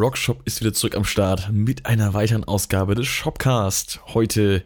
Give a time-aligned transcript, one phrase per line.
[0.00, 4.00] Rockshop ist wieder zurück am Start mit einer weiteren Ausgabe des Shopcast.
[4.14, 4.64] Heute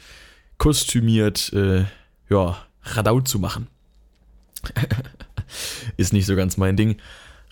[0.59, 1.85] kostümiert, äh,
[2.29, 3.65] ja, Radau zu machen.
[5.97, 6.97] ist nicht so ganz mein Ding.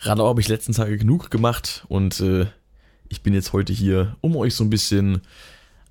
[0.00, 2.46] Radau habe ich letzten Tage genug gemacht und äh,
[3.08, 5.22] ich bin jetzt heute hier, um euch so ein bisschen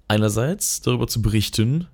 [0.08, 1.88] einerseits darüber zu berichten,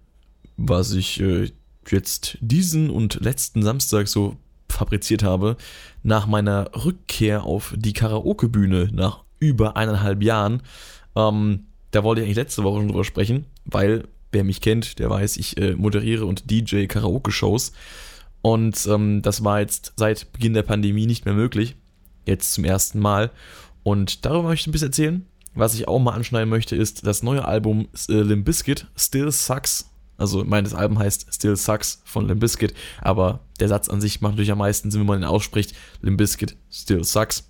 [0.58, 1.52] was ich äh,
[1.88, 4.38] jetzt diesen und letzten Samstag so
[4.70, 5.58] fabriziert habe,
[6.04, 10.62] nach meiner Rückkehr auf die Karaoke-Bühne nach über eineinhalb Jahren.
[11.16, 15.10] Ähm, da wollte ich eigentlich letzte Woche schon drüber sprechen, weil wer mich kennt, der
[15.10, 17.74] weiß, ich äh, moderiere und DJ Karaoke-Shows.
[18.42, 21.76] Und ähm, das war jetzt seit Beginn der Pandemie nicht mehr möglich.
[22.26, 23.32] Jetzt zum ersten Mal.
[23.84, 25.26] Und darüber möchte ich ein bisschen erzählen.
[25.54, 28.50] Was ich auch mal anschneiden möchte, ist das neue Album äh, Limp
[28.96, 29.90] Still Sucks.
[30.18, 34.34] Also, mein Album heißt Still Sucks von Limp Bizkit, aber der Satz an sich macht
[34.34, 35.76] natürlich am meisten Sinn, wenn man ihn ausspricht.
[36.02, 37.50] Limp Bizkit, Still Sucks.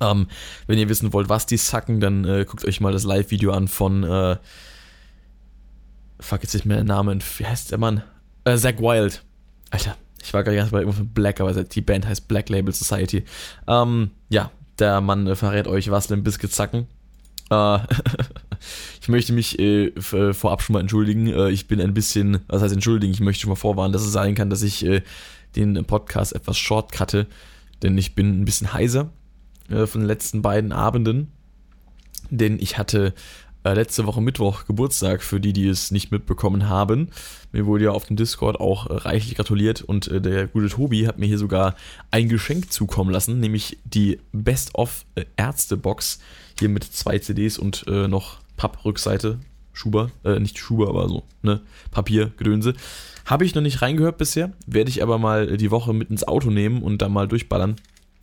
[0.00, 0.28] Ähm,
[0.66, 3.66] wenn ihr wissen wollt, was die sacken, dann äh, guckt euch mal das Live-Video an
[3.66, 4.36] von, äh,
[6.20, 8.02] fuck, jetzt nicht mehr der Name, wie heißt der Mann?
[8.44, 9.22] Äh, Zach Wild.
[9.70, 13.24] Alter, ich war gerade ganz bei irgendwas Black, aber die Band heißt Black Label Society.
[13.66, 16.86] Ähm, ja, der Mann äh, verrät euch, was Limp Bizkit zacken.
[17.50, 17.78] Äh,
[19.00, 21.26] ich möchte mich äh, äh, vorab schon mal entschuldigen.
[21.26, 24.12] Äh, ich bin ein bisschen, was heißt entschuldigen, ich möchte schon mal vorwarnen, dass es
[24.12, 25.02] sein kann, dass ich äh,
[25.56, 27.26] den Podcast etwas shortcutte,
[27.82, 29.10] denn ich bin ein bisschen heiser
[29.68, 31.30] von den letzten beiden Abenden.
[32.28, 33.14] Denn ich hatte
[33.64, 37.08] äh, letzte Woche Mittwoch Geburtstag, für die, die es nicht mitbekommen haben.
[37.52, 41.06] Mir wurde ja auf dem Discord auch äh, reichlich gratuliert und äh, der gute Tobi
[41.06, 41.74] hat mir hier sogar
[42.10, 46.20] ein Geschenk zukommen lassen, nämlich die Best-of äh, Ärzte-Box,
[46.58, 49.38] hier mit zwei CDs und äh, noch Papprückseite.
[49.72, 51.60] Schuber, äh, nicht Schuber, aber so, ne,
[51.90, 52.74] Papiergedönse.
[53.24, 56.50] Habe ich noch nicht reingehört bisher, werde ich aber mal die Woche mit ins Auto
[56.50, 57.76] nehmen und dann mal durchballern.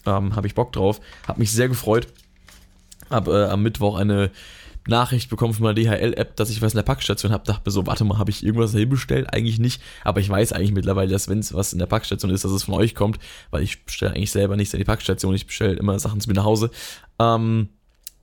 [0.05, 0.99] Ähm, Habe ich Bock drauf.
[1.27, 2.07] Habe mich sehr gefreut.
[3.09, 4.31] Habe äh, am Mittwoch eine
[4.87, 7.43] Nachricht bekommen von meiner DHL-App, dass ich was in der Packstation habe.
[7.45, 9.33] Dachte mir so, warte mal, habe ich irgendwas dahin bestellt?
[9.33, 9.81] Eigentlich nicht.
[10.03, 12.63] Aber ich weiß eigentlich mittlerweile, dass wenn es was in der Packstation ist, dass es
[12.63, 13.19] von euch kommt,
[13.51, 15.35] weil ich bestelle eigentlich selber nichts in die Packstation.
[15.35, 16.71] Ich bestelle immer Sachen zu mir nach Hause.
[17.19, 17.69] Ähm,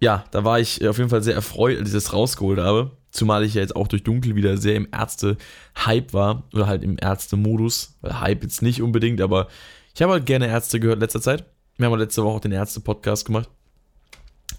[0.00, 2.90] ja, da war ich auf jeden Fall sehr erfreut, als ich das rausgeholt habe.
[3.10, 6.44] Zumal ich ja jetzt auch durch Dunkel wieder sehr im Ärzte-Hype war.
[6.52, 7.98] Oder halt im Ärzte-Modus.
[8.02, 9.48] Hype jetzt nicht unbedingt, aber
[9.94, 11.44] ich habe halt gerne Ärzte gehört letzter Zeit.
[11.76, 13.48] Wir haben letzte Woche auch den Ärzte-Podcast gemacht.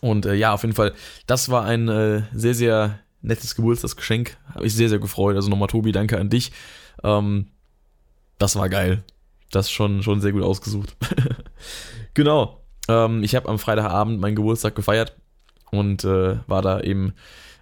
[0.02, 0.94] Und äh, ja, auf jeden Fall,
[1.28, 4.38] das war ein äh, sehr, sehr nettes Geburtstagsgeschenk.
[4.54, 5.36] Habe ich sehr, sehr gefreut.
[5.36, 6.52] Also nochmal, Tobi, danke an dich.
[7.04, 7.48] Ähm,
[8.38, 9.04] das war geil.
[9.52, 10.96] Das schon, schon sehr gut ausgesucht.
[12.14, 12.62] genau.
[12.88, 15.16] Ähm, ich habe am Freitagabend meinen Geburtstag gefeiert
[15.72, 17.14] und äh, war da eben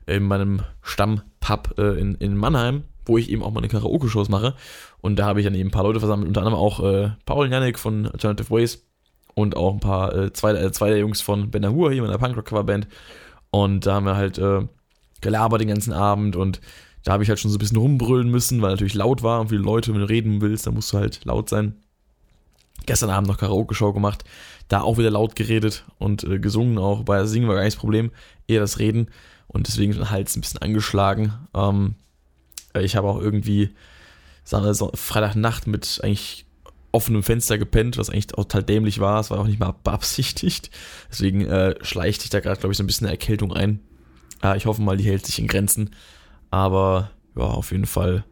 [0.05, 4.55] in meinem Stammpub äh, in, in Mannheim, wo ich eben auch meine Karaoke-Shows mache.
[5.01, 7.49] Und da habe ich dann eben ein paar Leute versammelt, unter anderem auch äh, Paul
[7.49, 8.85] Janik von Alternative Ways
[9.35, 12.09] und auch ein paar, äh, zwei, äh, zwei der Jungs von Ben Hur, hier in
[12.09, 12.87] der Punkrock-Coverband.
[13.51, 14.67] Und da haben wir halt äh,
[15.21, 16.61] gelabert den ganzen Abend und
[17.03, 19.49] da habe ich halt schon so ein bisschen rumbrüllen müssen, weil natürlich laut war und
[19.49, 21.75] viele Leute, wenn du reden willst, dann musst du halt laut sein.
[22.85, 24.23] Gestern Abend noch Karaoke-Show gemacht,
[24.67, 27.03] da auch wieder laut geredet und äh, gesungen auch.
[27.03, 28.11] Bei Singen war gar nicht das Problem,
[28.47, 29.07] eher das Reden
[29.47, 31.33] und deswegen ist mein Hals ein bisschen angeschlagen.
[31.53, 31.95] Ähm,
[32.79, 33.69] ich habe auch irgendwie
[34.45, 36.42] Freitagnacht mit eigentlich
[36.93, 39.19] offenem Fenster gepennt, was eigentlich total dämlich war.
[39.19, 40.69] Es war auch nicht mal beabsichtigt.
[41.09, 43.81] Deswegen äh, schleicht sich da gerade, glaube ich, so ein bisschen eine Erkältung ein.
[44.41, 45.89] Äh, ich hoffe mal, die hält sich in Grenzen.
[46.51, 48.23] Aber ja, auf jeden Fall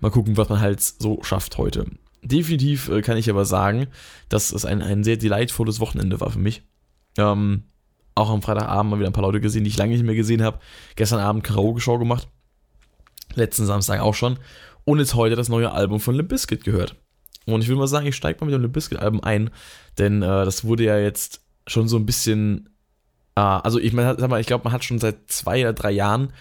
[0.00, 1.86] mal gucken, was man halt so schafft heute.
[2.22, 3.86] Definitiv äh, kann ich aber sagen,
[4.28, 6.62] dass es ein, ein sehr delightvolles Wochenende war für mich.
[7.16, 7.64] Ähm,
[8.14, 10.42] auch am Freitagabend mal wieder ein paar Leute gesehen, die ich lange nicht mehr gesehen
[10.42, 10.60] habe.
[10.96, 12.28] Gestern Abend Karaoke-Show gemacht.
[13.34, 14.38] Letzten Samstag auch schon.
[14.84, 16.94] Und jetzt heute das neue Album von Limp Bizkit gehört.
[17.46, 19.50] Und ich will mal sagen, ich steige mal mit dem Limp Bizkit-Album ein,
[19.98, 22.70] denn äh, das wurde ja jetzt schon so ein bisschen,
[23.36, 26.32] äh, also ich meine, ich glaube, man hat schon seit zwei oder drei Jahren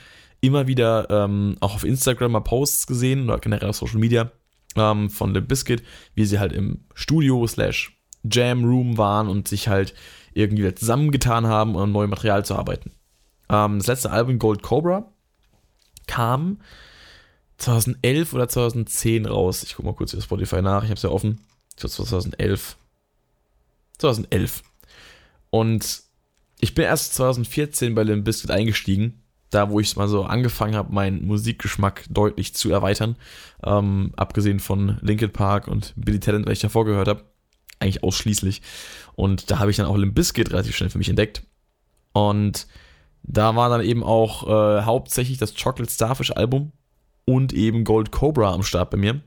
[0.42, 4.32] immer wieder ähm, auch auf Instagram mal Posts gesehen oder generell auf Social Media
[4.76, 5.84] ähm, von Limp Bizkit,
[6.16, 7.98] wie sie halt im Studio slash
[8.30, 9.94] Jam Room waren und sich halt
[10.34, 12.92] irgendwie zusammengetan haben, um an Material zu arbeiten.
[13.50, 15.12] Ähm, das letzte Album Gold Cobra
[16.08, 16.60] kam
[17.58, 19.64] 2011 oder 2010 raus.
[19.64, 20.84] Ich gucke mal kurz über Spotify nach.
[20.84, 21.42] Ich habe es ja offen.
[21.72, 22.78] Ich glaube 2011.
[23.98, 24.64] 2011.
[25.50, 26.02] Und
[26.60, 29.24] ich bin erst 2014 bei Limp Bizkit eingestiegen.
[29.50, 33.18] Da, wo ich mal so angefangen habe, meinen Musikgeschmack deutlich zu erweitern.
[33.64, 37.26] Ähm, abgesehen von Linkin Park und Billy Talent, weil ich davor gehört habe.
[37.80, 38.62] Eigentlich ausschließlich.
[39.16, 41.44] Und da habe ich dann auch Limp Bizkit relativ schnell für mich entdeckt.
[42.14, 42.68] Und
[43.24, 46.72] da war dann eben auch äh, hauptsächlich das Chocolate Starfish Album
[47.26, 49.22] und eben Gold Cobra am Start bei mir.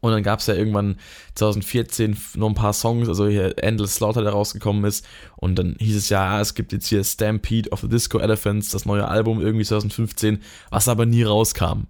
[0.00, 0.96] Und dann gab es ja irgendwann
[1.34, 5.04] 2014 noch ein paar Songs, also hier Endless Slaughter, der rausgekommen ist.
[5.36, 8.84] Und dann hieß es ja, es gibt jetzt hier Stampede of the Disco Elephants, das
[8.84, 11.86] neue Album irgendwie 2015, was aber nie rauskam.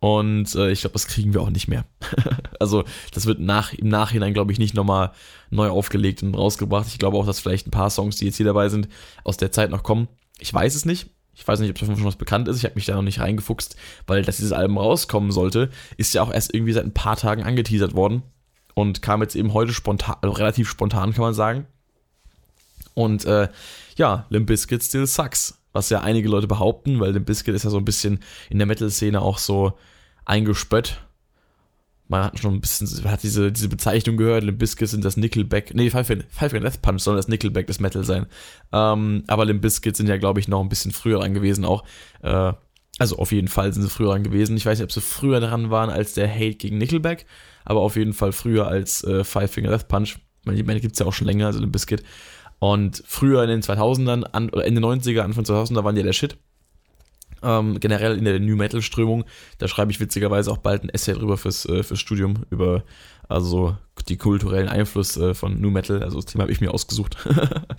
[0.00, 1.86] Und äh, ich glaube, das kriegen wir auch nicht mehr.
[2.60, 5.12] also das wird nach, im Nachhinein, glaube ich, nicht nochmal
[5.48, 6.88] neu aufgelegt und rausgebracht.
[6.88, 8.88] Ich glaube auch, dass vielleicht ein paar Songs, die jetzt hier dabei sind,
[9.22, 10.08] aus der Zeit noch kommen.
[10.38, 11.13] Ich weiß es nicht.
[11.34, 12.58] Ich weiß nicht, ob davon schon was bekannt ist.
[12.58, 13.76] Ich habe mich da noch nicht reingefuchst,
[14.06, 17.42] weil dass dieses Album rauskommen sollte, ist ja auch erst irgendwie seit ein paar Tagen
[17.42, 18.22] angeteasert worden
[18.74, 21.66] und kam jetzt eben heute spontan, also relativ spontan, kann man sagen.
[22.94, 23.48] Und äh,
[23.96, 27.70] ja, Limp Bizkit still sucks, was ja einige Leute behaupten, weil Limp Bizkit ist ja
[27.70, 28.20] so ein bisschen
[28.50, 29.76] in der Metal-Szene auch so
[30.24, 31.00] eingespött
[32.08, 35.74] man hat schon ein bisschen, hat diese, diese Bezeichnung gehört, Limp Bizkit sind das Nickelback,
[35.74, 38.26] nee, Five Finger Death Punch soll das Nickelback des Metal sein.
[38.72, 41.84] Ähm, aber Limp Bizkit sind ja, glaube ich, noch ein bisschen früher dran gewesen auch.
[42.22, 42.52] Äh,
[42.98, 44.56] also auf jeden Fall sind sie früher dran gewesen.
[44.56, 47.26] Ich weiß nicht, ob sie früher dran waren als der Hate gegen Nickelback,
[47.64, 50.18] aber auf jeden Fall früher als äh, Five Finger Death Punch.
[50.46, 52.02] Ich meine, die gibt es ja auch schon länger, also Limp Bizkit.
[52.58, 56.12] Und früher in den 2000ern, an, oder Ende 90er, Anfang 2000er waren die ja der
[56.12, 56.36] Shit
[57.44, 59.24] ähm, generell in der New Metal Strömung.
[59.58, 62.84] Da schreibe ich witzigerweise auch bald ein Essay drüber fürs, äh, fürs Studium, über
[63.28, 63.76] also
[64.08, 66.02] die kulturellen Einfluss äh, von New Metal.
[66.02, 67.16] Also das Thema habe ich mir ausgesucht.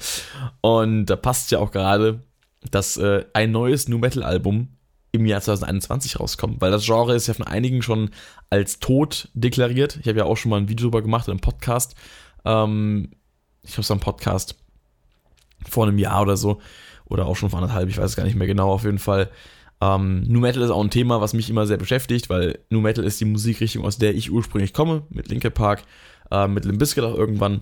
[0.61, 2.23] und da passt ja auch gerade,
[2.71, 4.69] dass äh, ein neues New Metal Album
[5.11, 8.09] im Jahr 2021 rauskommt, weil das Genre ist ja von einigen schon
[8.49, 9.97] als tot deklariert.
[10.01, 11.95] Ich habe ja auch schon mal ein Video darüber gemacht, einen Podcast.
[12.43, 13.11] Ähm,
[13.63, 14.55] ich habe so einen Podcast
[15.67, 16.59] vor einem Jahr oder so,
[17.05, 19.29] oder auch schon vor anderthalb, ich weiß es gar nicht mehr genau, auf jeden Fall
[19.81, 23.03] ähm, New Metal ist auch ein Thema, was mich immer sehr beschäftigt, weil New Metal
[23.03, 25.83] ist die Musikrichtung, aus der ich ursprünglich komme, mit Linkin Park,
[26.31, 27.61] äh, mit Limp Bizkit auch irgendwann,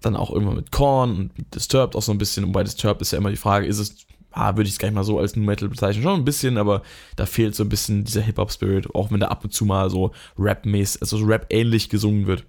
[0.00, 2.44] dann auch irgendwann mit Korn und Disturbed auch so ein bisschen.
[2.44, 4.88] Und bei Disturbed ist ja immer die Frage, ist es, ah, würde ich es gar
[4.88, 6.82] nicht mal so als New Metal bezeichnen, schon ein bisschen, aber
[7.16, 10.12] da fehlt so ein bisschen dieser Hip-Hop-Spirit, auch wenn da ab und zu mal so
[10.38, 12.44] Rap-mäßig, also Rap-ähnlich gesungen wird,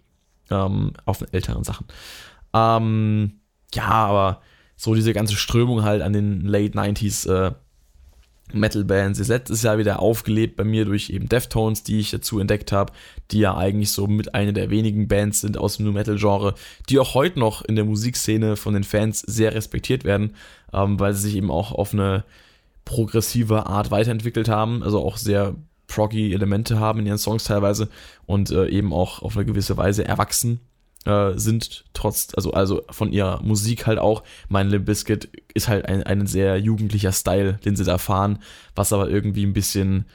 [0.52, 1.88] ähm, auf älteren Sachen.
[2.54, 3.40] Ähm,
[3.74, 4.42] ja, aber
[4.82, 7.52] so diese ganze Strömung halt an den Late 90s, äh,
[8.52, 12.92] Metal-Bands letztes Jahr wieder aufgelebt bei mir durch eben Deftones, die ich dazu entdeckt habe,
[13.30, 16.56] die ja eigentlich so mit einer der wenigen Bands sind aus dem New Metal-Genre,
[16.90, 20.36] die auch heute noch in der Musikszene von den Fans sehr respektiert werden,
[20.74, 22.24] ähm, weil sie sich eben auch auf eine
[22.84, 25.54] progressive Art weiterentwickelt haben, also auch sehr
[25.86, 27.88] proggy Elemente haben in ihren Songs teilweise
[28.26, 30.60] und äh, eben auch auf eine gewisse Weise erwachsen
[31.06, 34.24] äh, sind trotz, also, also von ihrer Musik halt auch.
[34.50, 38.40] Mein Limp Bizkit ist halt ein, ein sehr jugendlicher Style, den sie da fahren,
[38.76, 40.06] was aber irgendwie ein bisschen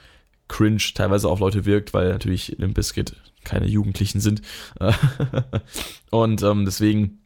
[0.47, 4.41] cringe teilweise auf Leute wirkt, weil natürlich Limp Bizkit keine Jugendlichen sind.
[6.09, 7.19] und ähm, deswegen,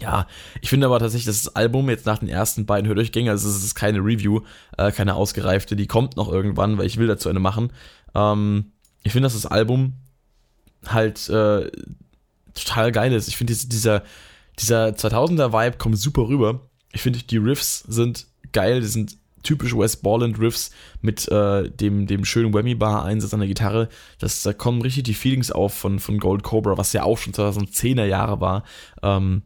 [0.00, 0.26] ja,
[0.60, 3.62] ich finde aber tatsächlich, dass das Album jetzt nach den ersten beiden Hördurchgängen, also es
[3.62, 4.40] ist keine Review,
[4.76, 7.72] äh, keine ausgereifte, die kommt noch irgendwann, weil ich will dazu eine machen.
[8.14, 8.72] Ähm,
[9.02, 9.94] ich finde, dass das Album
[10.86, 11.70] halt äh,
[12.56, 13.28] total geil ist.
[13.28, 14.02] Ich finde, dieser,
[14.58, 16.60] dieser 2000er-Vibe kommt super rüber.
[16.92, 20.70] Ich finde, die Riffs sind geil, die sind typisch West Borland Riffs
[21.00, 23.88] mit äh, dem, dem schönen Whammy-Bar-Einsatz an der Gitarre.
[24.18, 27.32] Das, da kommen richtig die Feelings auf von, von Gold Cobra, was ja auch schon
[27.32, 28.64] 2010er Jahre war.
[29.02, 29.42] Ähm,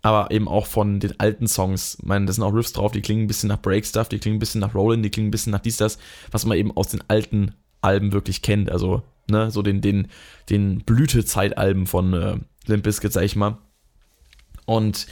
[0.00, 1.98] aber eben auch von den alten Songs.
[2.00, 4.36] Ich meine, da sind auch Riffs drauf, die klingen ein bisschen nach Break-Stuff, die klingen
[4.36, 5.98] ein bisschen nach Rollin', die klingen ein bisschen nach dies, das,
[6.30, 8.70] was man eben aus den alten Alben wirklich kennt.
[8.70, 10.08] Also ne, so den, den,
[10.50, 13.58] den Blütezeitalben von äh, Limp Bizkit, sag ich mal.
[14.66, 15.06] Und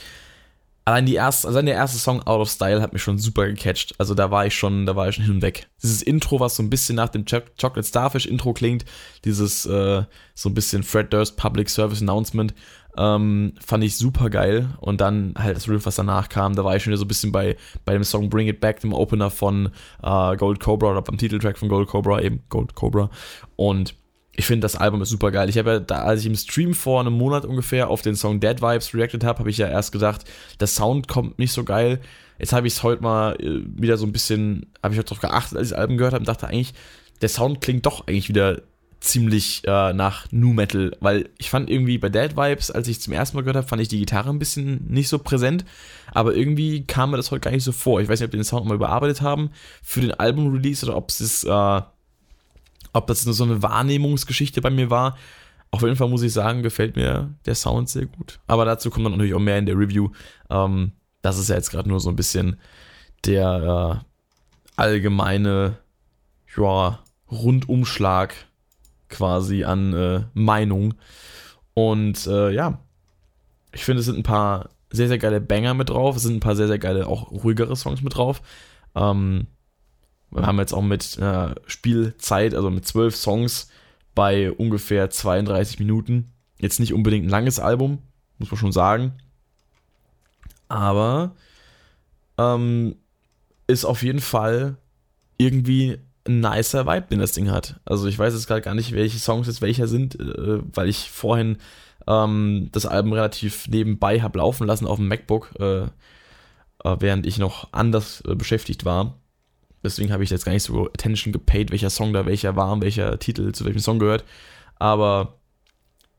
[0.84, 3.94] allein die erste, also der erste Song Out of Style hat mich schon super gecatcht.
[3.98, 5.68] Also da war ich schon, da war ich schon hin und weg.
[5.82, 8.84] Dieses Intro, was so ein bisschen nach dem Ch Chocolate Starfish Intro klingt,
[9.24, 10.02] dieses äh,
[10.34, 12.54] so ein bisschen Fred Durst Public Service Announcement,
[12.96, 14.70] ähm, fand ich super geil.
[14.80, 17.08] Und dann halt das Riff, was danach kam, da war ich schon wieder so ein
[17.08, 19.70] bisschen bei, bei dem Song Bring It Back, dem Opener von
[20.02, 23.10] äh, Gold Cobra oder beim Titeltrack von Gold Cobra, eben Gold Cobra.
[23.56, 23.94] Und
[24.34, 25.48] ich finde, das Album ist super geil.
[25.48, 28.40] Ich habe ja, da, als ich im Stream vor einem Monat ungefähr auf den Song
[28.40, 30.24] Dead Vibes reacted habe, habe ich ja erst gedacht,
[30.58, 32.00] der Sound kommt nicht so geil.
[32.38, 35.20] Jetzt habe ich es heute mal äh, wieder so ein bisschen, habe ich heute drauf
[35.20, 36.72] geachtet, als ich das Album gehört habe und dachte eigentlich,
[37.20, 38.62] der Sound klingt doch eigentlich wieder
[39.00, 43.12] ziemlich äh, nach Nu Metal, weil ich fand irgendwie bei Dead Vibes, als ich zum
[43.12, 45.64] ersten Mal gehört habe, fand ich die Gitarre ein bisschen nicht so präsent,
[46.12, 48.00] aber irgendwie kam mir das heute gar nicht so vor.
[48.00, 49.50] Ich weiß nicht, ob die den Sound mal überarbeitet haben
[49.82, 51.80] für den Album-Release oder ob es äh,
[52.92, 55.16] ob das nur so eine Wahrnehmungsgeschichte bei mir war.
[55.70, 58.40] Auf jeden Fall muss ich sagen, gefällt mir der Sound sehr gut.
[58.46, 60.10] Aber dazu kommt dann natürlich auch mehr in der Review.
[60.50, 62.58] Ähm, das ist ja jetzt gerade nur so ein bisschen
[63.24, 64.04] der äh,
[64.76, 65.78] allgemeine
[66.56, 66.98] ja,
[67.30, 68.34] Rundumschlag
[69.08, 70.94] quasi an äh, Meinung.
[71.74, 72.80] Und äh, ja,
[73.72, 76.16] ich finde, es sind ein paar sehr, sehr geile Banger mit drauf.
[76.16, 78.42] Es sind ein paar sehr, sehr geile, auch ruhigere Songs mit drauf.
[78.94, 79.46] Ähm,
[80.32, 83.68] wir haben jetzt auch mit äh, Spielzeit, also mit zwölf Songs
[84.14, 86.32] bei ungefähr 32 Minuten.
[86.58, 87.98] Jetzt nicht unbedingt ein langes Album,
[88.38, 89.14] muss man schon sagen.
[90.68, 91.32] Aber
[92.38, 92.96] ähm,
[93.66, 94.76] ist auf jeden Fall
[95.38, 97.80] irgendwie ein nicer Vibe, den das Ding hat.
[97.84, 101.10] Also ich weiß jetzt gerade gar nicht, welche Songs jetzt welcher sind, äh, weil ich
[101.10, 101.58] vorhin
[102.06, 105.88] ähm, das Album relativ nebenbei habe laufen lassen auf dem MacBook, äh, äh,
[106.98, 109.18] während ich noch anders äh, beschäftigt war.
[109.82, 112.82] Deswegen habe ich jetzt gar nicht so Attention gepaid, welcher Song da welcher war und
[112.82, 114.24] welcher Titel zu welchem Song gehört.
[114.78, 115.38] Aber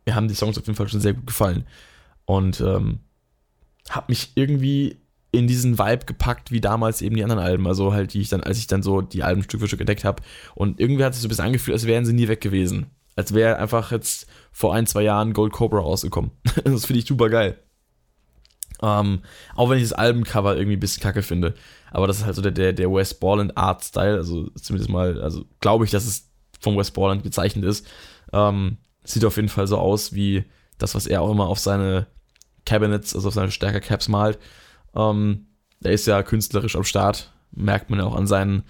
[0.05, 1.65] mir haben die Songs auf jeden Fall schon sehr gut gefallen.
[2.25, 2.99] Und ähm,
[3.89, 4.97] habe mich irgendwie
[5.31, 7.67] in diesen Vibe gepackt, wie damals eben die anderen Alben.
[7.67, 10.03] Also halt, die ich dann, als ich dann so die Alben Stück für Stück entdeckt
[10.03, 10.21] habe.
[10.55, 12.87] Und irgendwie hat es sich so ein bisschen angefühlt, als wären sie nie weg gewesen.
[13.15, 16.31] Als wäre einfach jetzt vor ein, zwei Jahren Gold Cobra rausgekommen.
[16.63, 17.57] das finde ich super geil.
[18.83, 19.21] Ähm,
[19.55, 21.53] auch wenn ich das Albencover irgendwie ein bisschen kacke finde.
[21.91, 24.17] Aber das ist halt so der, der, der West Borland Art Style.
[24.17, 27.87] Also zumindest mal, also glaube ich, dass es vom West Borland gezeichnet ist.
[28.33, 30.43] Ähm, sieht auf jeden Fall so aus wie
[30.77, 32.07] das, was er auch immer auf seine
[32.65, 34.37] Cabinets, also auf seine Stärker-Caps malt.
[34.95, 35.47] Ähm,
[35.81, 38.63] er ist ja künstlerisch am Start, merkt man ja auch an seinen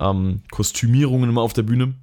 [0.00, 1.94] ähm, Kostümierungen immer auf der Bühne.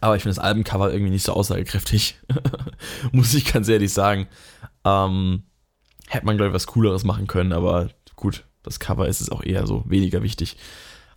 [0.00, 2.18] Aber ich finde das Albencover irgendwie nicht so aussagekräftig.
[3.12, 4.28] Muss ich ganz ehrlich sagen.
[4.84, 5.44] Ähm,
[6.10, 9.44] hätte man, glaube ich, was Cooleres machen können, aber gut, das Cover ist es auch
[9.44, 10.56] eher so weniger wichtig.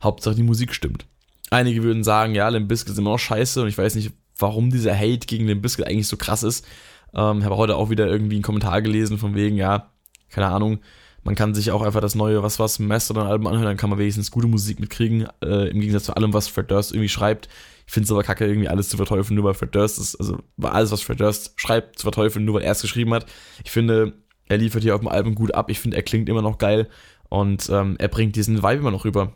[0.02, 1.06] Hauptsache die Musik stimmt.
[1.50, 4.70] Einige würden sagen, ja, Limp Bizkit ist immer noch scheiße und ich weiß nicht, warum
[4.70, 6.66] dieser Hate gegen Limp Bizkit eigentlich so krass ist.
[7.14, 9.92] Ähm, habe heute auch wieder irgendwie einen Kommentar gelesen von wegen, ja,
[10.30, 10.80] keine Ahnung,
[11.24, 14.30] man kann sich auch einfach das neue Was Was Mastodon-Album anhören, dann kann man wenigstens
[14.30, 17.50] gute Musik mitkriegen, äh, im Gegensatz zu allem, was Fred Durst irgendwie schreibt.
[17.86, 20.38] Ich finde es aber kacke, irgendwie alles zu verteufeln, nur weil Fred Durst ist, also
[20.62, 23.26] alles, was Fred Durst schreibt, zu verteufeln, nur weil er es geschrieben hat.
[23.64, 24.14] Ich finde,
[24.48, 25.70] er liefert hier auf dem Album gut ab.
[25.70, 26.90] Ich finde, er klingt immer noch geil
[27.30, 29.34] und ähm, er bringt diesen Vibe immer noch rüber.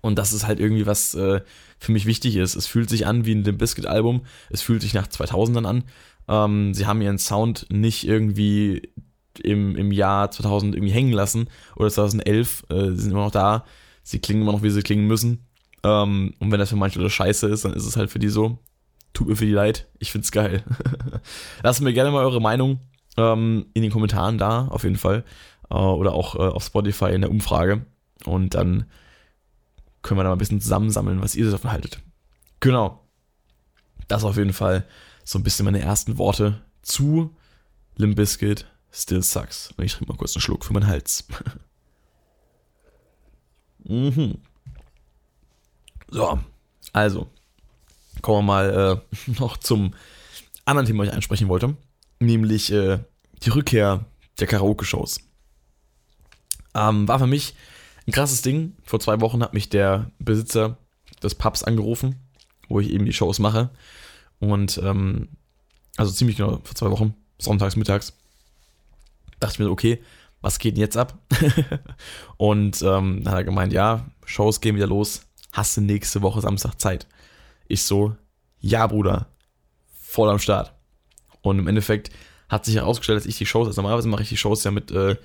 [0.00, 1.40] Und das ist halt irgendwie was äh,
[1.78, 2.56] für mich wichtig ist.
[2.56, 4.26] Es fühlt sich an wie ein Limp Bizkit Album.
[4.50, 5.84] Es fühlt sich nach 2000ern an.
[6.28, 8.92] Ähm, sie haben ihren Sound nicht irgendwie
[9.42, 12.64] im, im Jahr 2000 irgendwie hängen lassen oder 2011.
[12.68, 13.64] Äh, sie sind immer noch da.
[14.02, 15.46] Sie klingen immer noch, wie sie klingen müssen.
[15.82, 18.28] Ähm, und wenn das für manche Leute scheiße ist, dann ist es halt für die
[18.28, 18.58] so.
[19.14, 19.88] Tut mir für die leid.
[19.98, 20.64] Ich find's geil.
[21.62, 22.80] Lasst mir gerne mal eure Meinung
[23.16, 25.24] ähm, in den Kommentaren da, auf jeden Fall.
[25.70, 27.84] Äh, oder auch äh, auf Spotify in der Umfrage.
[28.24, 28.86] Und dann
[30.02, 32.00] können wir da mal ein bisschen zusammensammeln, was ihr davon haltet.
[32.60, 33.00] Genau.
[34.08, 34.86] Das auf jeden Fall
[35.24, 37.34] so ein bisschen meine ersten Worte zu
[37.96, 39.72] Limp Bizkit Still Sucks.
[39.76, 41.26] Und ich trinke mal kurz einen Schluck für meinen Hals.
[43.84, 44.38] mhm.
[46.08, 46.38] So,
[46.92, 47.28] also
[48.22, 49.94] kommen wir mal äh, noch zum
[50.64, 51.76] anderen Thema, was ich ansprechen wollte,
[52.20, 52.98] nämlich äh,
[53.42, 54.04] die Rückkehr
[54.38, 55.20] der Karaoke-Shows.
[56.74, 57.54] Ähm, war für mich
[58.06, 58.76] ein krasses Ding.
[58.82, 60.78] Vor zwei Wochen hat mich der Besitzer
[61.22, 62.16] des Pubs angerufen,
[62.68, 63.70] wo ich eben die Shows mache.
[64.40, 65.28] Und ähm,
[65.96, 68.12] also ziemlich genau vor zwei Wochen, sonntags, mittags,
[69.40, 70.02] dachte ich mir, okay,
[70.40, 71.18] was geht denn jetzt ab?
[72.36, 76.40] und ähm, dann hat er gemeint, ja, Shows gehen wieder los, hast du nächste Woche
[76.40, 77.06] Samstag Zeit?
[77.68, 78.16] Ich so,
[78.60, 79.28] ja, Bruder,
[80.02, 80.73] voll am Start.
[81.44, 82.10] Und im Endeffekt
[82.48, 84.90] hat sich herausgestellt, dass ich die Shows, also normalerweise mache ich die Shows ja mit
[84.90, 85.16] äh,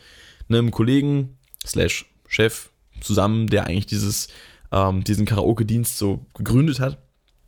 [0.50, 4.28] einem Kollegen, slash Chef, zusammen, der eigentlich dieses,
[4.72, 7.02] ähm, diesen Karaoke-Dienst so gegründet hat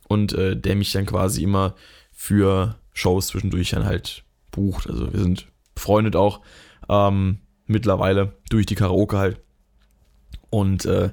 [0.08, 1.74] und äh, der mich dann quasi immer
[2.12, 4.88] für Shows zwischendurch dann halt bucht.
[4.88, 6.40] Also wir sind befreundet auch
[6.88, 9.40] ähm, mittlerweile durch die Karaoke halt.
[10.48, 11.10] Und äh,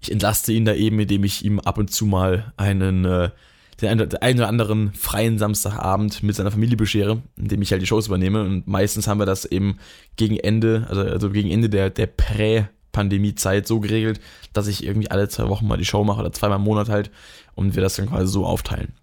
[0.00, 3.30] ich entlaste ihn da eben, indem ich ihm ab und zu mal einen, äh,
[3.80, 7.86] den einen, einen oder anderen freien Samstagabend mit seiner Familie beschere, indem ich halt die
[7.86, 8.42] Shows übernehme.
[8.42, 9.78] Und meistens haben wir das eben
[10.16, 14.20] gegen Ende, also, also gegen Ende der, der Prä-Pandemie-Zeit so geregelt,
[14.52, 17.10] dass ich irgendwie alle zwei Wochen mal die Show mache oder zweimal im Monat halt
[17.54, 18.94] und wir das dann quasi so aufteilen.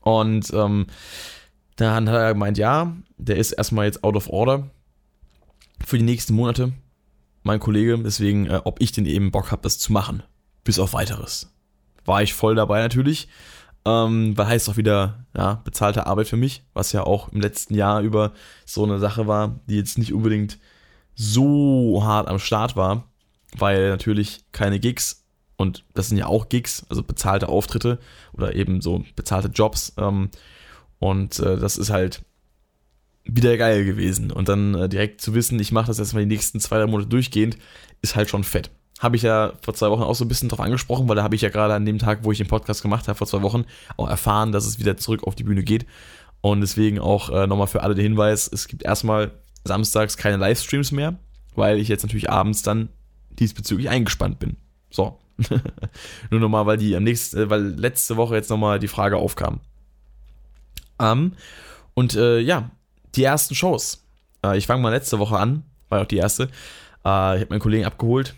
[0.00, 0.86] Und ähm,
[1.76, 4.70] dann hat er gemeint, ja, der ist erstmal jetzt out of order
[5.84, 6.72] für die nächsten Monate,
[7.42, 10.22] mein Kollege, deswegen, äh, ob ich denn eben Bock habe, das zu machen.
[10.64, 11.50] Bis auf weiteres.
[12.04, 13.28] War ich voll dabei natürlich.
[13.84, 17.74] Ähm, weil heißt auch wieder, ja, bezahlte Arbeit für mich, was ja auch im letzten
[17.74, 18.32] Jahr über
[18.66, 20.58] so eine Sache war, die jetzt nicht unbedingt
[21.14, 23.04] so hart am Start war,
[23.56, 25.24] weil natürlich keine Gigs
[25.58, 27.98] und das sind ja auch Gigs, also bezahlte Auftritte
[28.32, 29.92] oder eben so bezahlte Jobs.
[29.98, 30.30] Ähm,
[31.00, 32.22] und äh, das ist halt
[33.24, 34.30] wieder geil gewesen.
[34.30, 37.08] Und dann äh, direkt zu wissen, ich mache das erstmal die nächsten zwei, drei Monate
[37.08, 37.58] durchgehend,
[38.02, 38.70] ist halt schon fett.
[38.98, 41.34] Habe ich ja vor zwei Wochen auch so ein bisschen drauf angesprochen, weil da habe
[41.34, 43.64] ich ja gerade an dem Tag, wo ich den Podcast gemacht habe, vor zwei Wochen,
[43.96, 45.86] auch erfahren, dass es wieder zurück auf die Bühne geht.
[46.40, 49.32] Und deswegen auch äh, nochmal für alle der Hinweis, es gibt erstmal
[49.64, 51.16] samstags keine Livestreams mehr,
[51.54, 52.88] weil ich jetzt natürlich abends dann
[53.30, 54.56] diesbezüglich eingespannt bin.
[54.90, 55.18] So.
[56.30, 59.60] Nur nochmal, weil die am nächsten, äh, weil letzte Woche jetzt nochmal die Frage aufkam.
[60.98, 61.32] Ähm,
[61.94, 62.70] und äh, ja,
[63.14, 64.04] die ersten Shows.
[64.44, 66.44] Äh, ich fange mal letzte Woche an, war auch die erste.
[66.44, 68.34] Äh, ich habe meinen Kollegen abgeholt.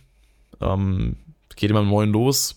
[0.60, 1.16] Ähm,
[1.56, 2.56] geht immer um neun los.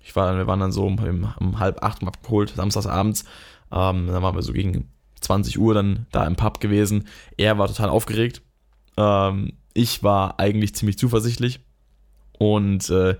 [0.00, 0.98] Ich war, wir waren dann so um,
[1.40, 3.24] um halb acht abgeholt, samstags abends.
[3.72, 7.08] Ähm, dann waren wir so gegen 20 Uhr dann da im Pub gewesen.
[7.36, 8.42] Er war total aufgeregt.
[8.96, 11.60] Ähm, ich war eigentlich ziemlich zuversichtlich.
[12.38, 13.16] Und äh,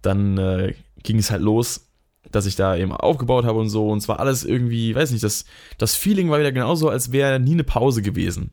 [0.00, 1.90] dann äh, ging es halt los,
[2.30, 3.90] dass ich da eben aufgebaut habe und so.
[3.90, 5.44] Und zwar alles irgendwie, weiß nicht, das,
[5.76, 8.50] das Feeling war wieder genauso, als wäre nie eine Pause gewesen.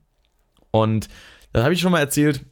[0.71, 1.07] Und
[1.53, 2.45] da habe ich schon mal erzählt,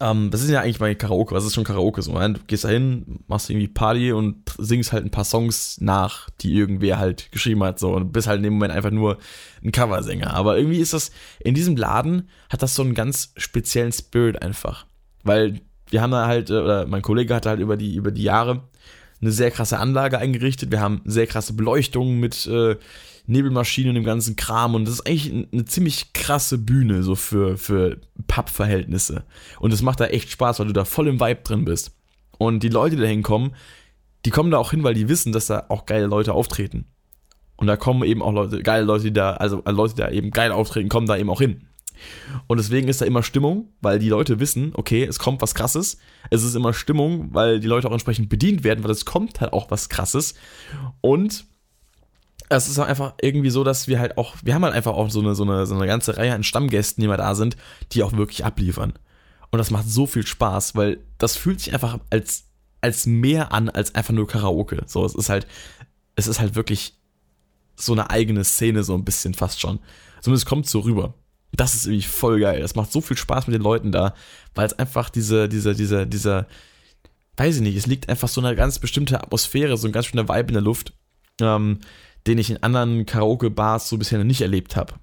[0.00, 2.12] ähm, das ist ja eigentlich bei Karaoke, was ist schon Karaoke so?
[2.12, 6.54] Du gehst da hin, machst irgendwie Party und singst halt ein paar Songs nach, die
[6.54, 9.18] irgendwer halt geschrieben hat, so und bist halt in dem Moment einfach nur
[9.64, 10.34] ein Coversänger.
[10.34, 11.10] Aber irgendwie ist das,
[11.40, 14.86] in diesem Laden hat das so einen ganz speziellen Spirit einfach.
[15.22, 18.22] Weil wir haben da halt, äh, oder mein Kollege hat halt über die, über die
[18.22, 18.64] Jahre
[19.22, 20.70] eine sehr krasse Anlage eingerichtet.
[20.70, 22.76] Wir haben sehr krasse Beleuchtung mit äh,
[23.26, 24.74] Nebelmaschinen und dem ganzen Kram.
[24.74, 29.24] Und das ist eigentlich eine ziemlich krasse Bühne, so für, für Pub-Verhältnisse.
[29.58, 31.96] Und es macht da echt Spaß, weil du da voll im Vibe drin bist.
[32.38, 33.54] Und die Leute, die da hinkommen,
[34.24, 36.86] die kommen da auch hin, weil die wissen, dass da auch geile Leute auftreten.
[37.56, 40.30] Und da kommen eben auch Leute, geile Leute, die da, also Leute, die da eben
[40.30, 41.66] geil auftreten, kommen da eben auch hin.
[42.46, 45.98] Und deswegen ist da immer Stimmung, weil die Leute wissen, okay, es kommt was krasses.
[46.30, 49.52] Es ist immer Stimmung, weil die Leute auch entsprechend bedient werden, weil es kommt halt
[49.52, 50.34] auch was krasses.
[51.00, 51.46] Und
[52.48, 55.20] es ist einfach irgendwie so, dass wir halt auch, wir haben halt einfach auch so
[55.20, 57.56] eine, so eine, so eine ganze Reihe an Stammgästen, die mal da sind,
[57.92, 58.92] die auch wirklich abliefern.
[59.50, 62.44] Und das macht so viel Spaß, weil das fühlt sich einfach als,
[62.80, 64.82] als mehr an als einfach nur Karaoke.
[64.86, 65.46] So, es ist halt,
[66.14, 66.94] es ist halt wirklich
[67.76, 69.80] so eine eigene Szene, so ein bisschen fast schon.
[70.20, 71.14] Zumindest kommt so rüber.
[71.52, 72.60] Das ist irgendwie voll geil.
[72.60, 74.14] Das macht so viel Spaß mit den Leuten da,
[74.54, 76.46] weil es einfach diese, diese, diese, dieser,
[77.36, 80.28] weiß ich nicht, es liegt einfach so eine ganz bestimmte Atmosphäre, so ein ganz schöner
[80.28, 80.92] Vibe in der Luft,
[81.40, 81.80] ähm,
[82.26, 84.94] den ich in anderen Karaoke-Bars so bisher noch nicht erlebt habe.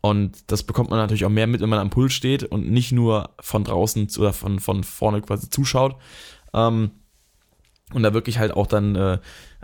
[0.00, 2.92] Und das bekommt man natürlich auch mehr mit, wenn man am Pult steht und nicht
[2.92, 5.96] nur von draußen oder von, von vorne quasi zuschaut.
[6.52, 6.90] Ähm,
[7.92, 9.18] und da wirklich halt auch dann äh,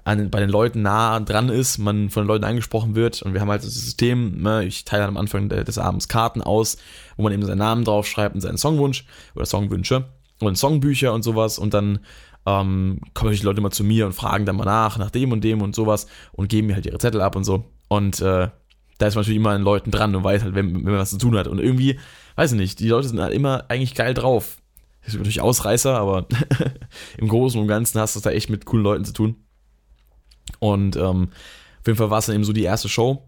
[0.04, 3.40] an, bei den Leuten nah dran ist, man von den Leuten angesprochen wird und wir
[3.40, 6.78] haben halt das System, ne, ich teile am Anfang des Abends Karten aus,
[7.16, 10.06] wo man eben seinen Namen draufschreibt und seinen Songwunsch oder Songwünsche
[10.40, 12.00] und Songbücher und sowas und dann
[12.46, 15.42] ähm, kommen die Leute immer zu mir und fragen dann mal nach, nach dem und
[15.42, 18.48] dem und sowas und geben mir halt ihre Zettel ab und so und äh,
[19.00, 21.10] da ist man natürlich immer an Leuten dran und weiß halt, wenn, wenn man was
[21.10, 21.98] zu tun hat und irgendwie,
[22.36, 24.58] weiß ich nicht, die Leute sind halt immer eigentlich geil drauf.
[25.02, 26.26] Das ist natürlich Ausreißer, aber
[27.18, 29.36] im Großen und Ganzen hast du da echt mit coolen Leuten zu tun.
[30.58, 31.30] Und ähm,
[31.80, 33.26] auf jeden Fall war es dann eben so die erste Show.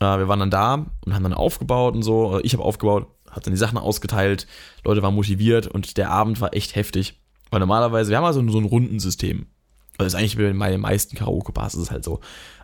[0.00, 2.40] Äh, wir waren dann da und haben dann aufgebaut und so.
[2.42, 4.46] Ich habe aufgebaut, habe dann die Sachen ausgeteilt,
[4.84, 7.19] Leute waren motiviert und der Abend war echt heftig.
[7.50, 9.46] Weil normalerweise, wir haben also so ein Rundensystem.
[9.98, 12.20] Also ist eigentlich bei den meisten Karaoke-Bars ist es halt so,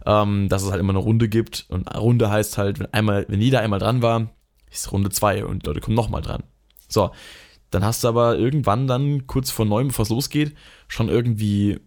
[0.07, 1.66] ähm, dass es halt immer eine Runde gibt.
[1.68, 4.31] Und Runde heißt halt, wenn einmal, wenn jeder einmal dran war,
[4.70, 6.44] ist Runde zwei und die Leute kommen nochmal dran.
[6.88, 7.11] So,
[7.70, 10.55] dann hast du aber irgendwann dann kurz vor neun, bevor es losgeht,
[10.88, 11.81] schon irgendwie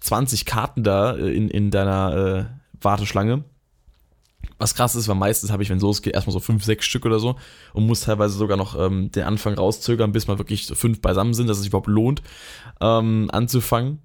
[0.00, 2.44] 20 Karten da äh, in, in deiner äh,
[2.80, 3.44] Warteschlange.
[4.58, 7.06] Was krass ist, weil meistens habe ich, wenn es losgeht, erstmal so fünf, sechs Stück
[7.06, 7.36] oder so
[7.72, 11.34] und muss teilweise sogar noch ähm, den Anfang rauszögern, bis mal wirklich so fünf beisammen
[11.34, 12.22] sind, dass es sich überhaupt lohnt,
[12.80, 14.00] ähm, anzufangen.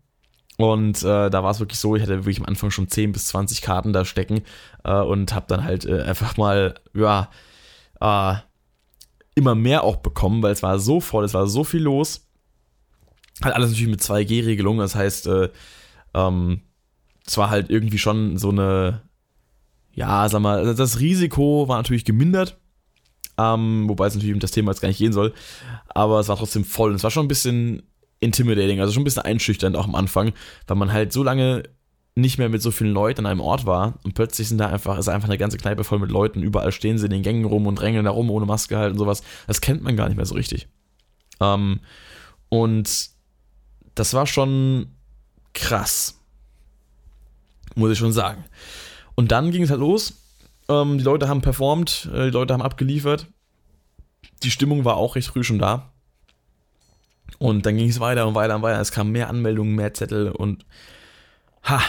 [0.58, 3.28] Und äh, da war es wirklich so, ich hatte wirklich am Anfang schon 10 bis
[3.28, 4.44] 20 Karten da stecken
[4.84, 7.30] äh, und habe dann halt äh, einfach mal, ja,
[8.00, 8.36] äh,
[9.36, 12.28] immer mehr auch bekommen, weil es war so voll, es war so viel los.
[13.42, 15.50] Halt alles natürlich mit 2G-Regelung, das heißt, äh,
[16.14, 16.62] ähm,
[17.26, 19.02] es war halt irgendwie schon so eine,
[19.94, 22.58] ja, sag mal, das Risiko war natürlich gemindert,
[23.38, 25.34] ähm, wobei es natürlich um das Thema jetzt gar nicht gehen soll,
[25.88, 27.84] aber es war trotzdem voll und es war schon ein bisschen
[28.20, 30.34] intimidating, also schon ein bisschen einschüchternd auch am Anfang,
[30.68, 31.64] weil man halt so lange
[32.16, 34.98] nicht mehr mit so vielen Leuten an einem Ort war und plötzlich sind da einfach,
[34.98, 37.66] ist einfach eine ganze Kneipe voll mit Leuten, überall stehen sie in den Gängen rum
[37.66, 39.24] und drängeln da rum ohne Maske halt und sowas.
[39.48, 40.68] Das kennt man gar nicht mehr so richtig.
[41.40, 41.80] Ähm,
[42.50, 43.10] und
[43.96, 44.88] das war schon
[45.54, 46.20] krass.
[47.76, 48.44] Muss ich schon sagen.
[49.16, 50.14] Und dann ging es halt los.
[50.70, 53.28] Ähm, die Leute haben performt, äh, die Leute haben abgeliefert.
[54.44, 55.92] Die Stimmung war auch recht früh schon da.
[57.40, 58.80] Und dann ging es weiter und weiter und weiter.
[58.80, 60.66] Es kamen mehr Anmeldungen, mehr Zettel und
[61.64, 61.82] ha.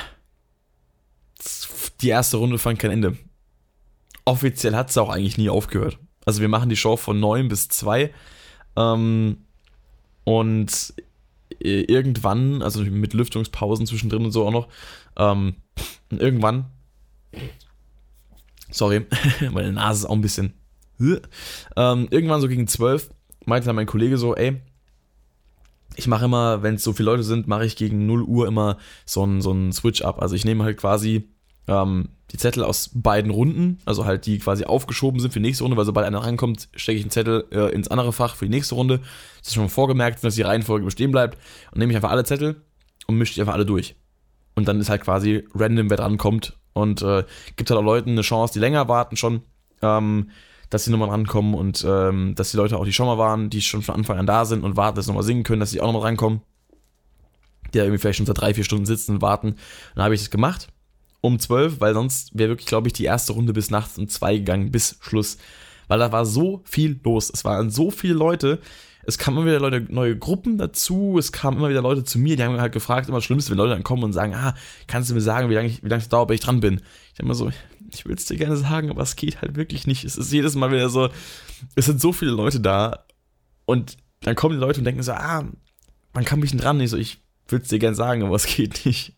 [2.00, 3.16] Die erste Runde fand kein Ende.
[4.24, 5.98] Offiziell hat es auch eigentlich nie aufgehört.
[6.24, 8.12] Also wir machen die Show von 9 bis 2.
[8.76, 9.38] Ähm,
[10.24, 10.94] und
[11.60, 14.68] äh, irgendwann, also mit Lüftungspausen zwischendrin und so auch noch,
[15.16, 15.56] ähm,
[16.10, 16.66] irgendwann,
[18.70, 19.06] sorry,
[19.52, 20.54] meine Nase ist auch ein bisschen
[21.76, 23.10] Ähm, irgendwann so gegen 12
[23.46, 24.60] meinte dann mein Kollege so, ey,
[25.96, 28.78] ich mache immer, wenn es so viele Leute sind, mache ich gegen 0 Uhr immer
[29.06, 30.20] so einen so Switch-up.
[30.20, 31.28] Also ich nehme halt quasi
[31.68, 35.64] ähm, die Zettel aus beiden Runden, also halt die quasi aufgeschoben sind für die nächste
[35.64, 38.50] Runde, weil sobald einer reinkommt, stecke ich einen Zettel äh, ins andere Fach für die
[38.50, 38.98] nächste Runde.
[39.38, 41.38] Das ist schon vorgemerkt, dass die Reihenfolge bestehen bleibt.
[41.70, 42.62] Und nehme ich einfach alle Zettel
[43.06, 43.94] und mische die einfach alle durch.
[44.56, 46.56] Und dann ist halt quasi random, wer drankommt.
[46.74, 47.24] Und äh,
[47.56, 49.42] gibt halt auch Leuten eine Chance, die länger warten schon.
[49.80, 50.30] Ähm,
[50.70, 53.62] dass sie nochmal rankommen und ähm, dass die Leute auch, die schon mal waren, die
[53.62, 55.80] schon von Anfang an da sind und warten, dass sie nochmal singen können, dass sie
[55.80, 56.40] auch nochmal reinkommen.
[57.72, 59.48] Die da irgendwie vielleicht schon seit drei, vier Stunden sitzen und warten.
[59.48, 59.58] Und
[59.94, 60.68] dann habe ich das gemacht
[61.24, 64.36] um zwölf, weil sonst wäre wirklich, glaube ich, die erste Runde bis nachts um zwei
[64.36, 65.38] gegangen, bis Schluss.
[65.88, 67.30] Weil da war so viel los.
[67.32, 68.60] Es waren so viele Leute.
[69.06, 71.16] Es kamen immer wieder Leute, neue Gruppen dazu.
[71.18, 73.58] Es kamen immer wieder Leute zu mir, die haben halt gefragt, immer das Schlimmste, wenn
[73.58, 74.54] Leute dann kommen und sagen, ah,
[74.86, 76.80] kannst du mir sagen, wie lange ich, wie lange es dauert, bis ich dran bin?
[77.12, 77.50] Ich immer so,
[77.92, 80.04] ich will es dir gerne sagen, aber es geht halt wirklich nicht.
[80.04, 81.08] Es ist jedes Mal wieder so,
[81.74, 83.04] es sind so viele Leute da
[83.66, 85.44] und dann kommen die Leute und denken so, ah,
[86.12, 86.80] wann kann ich denn dran?
[86.80, 89.14] Ich so, ich will es dir gerne sagen, aber es geht nicht.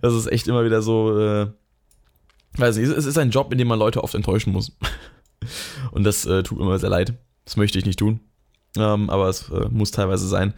[0.00, 1.48] Das ist echt immer wieder so, äh,
[2.56, 4.76] weiß nicht, es ist ein Job, in dem man Leute oft enttäuschen muss.
[5.90, 7.14] Und das äh, tut mir immer sehr leid.
[7.44, 8.20] Das möchte ich nicht tun.
[8.76, 10.54] Ähm, aber es äh, muss teilweise sein.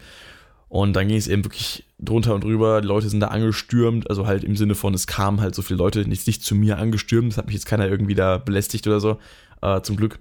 [0.69, 2.81] Und dann ging es eben wirklich drunter und drüber.
[2.81, 5.77] Die Leute sind da angestürmt, also halt im Sinne von, es kamen halt so viele
[5.77, 7.31] Leute nicht, nicht zu mir angestürmt.
[7.31, 9.19] Das hat mich jetzt keiner irgendwie da belästigt oder so.
[9.61, 10.19] Äh, zum Glück.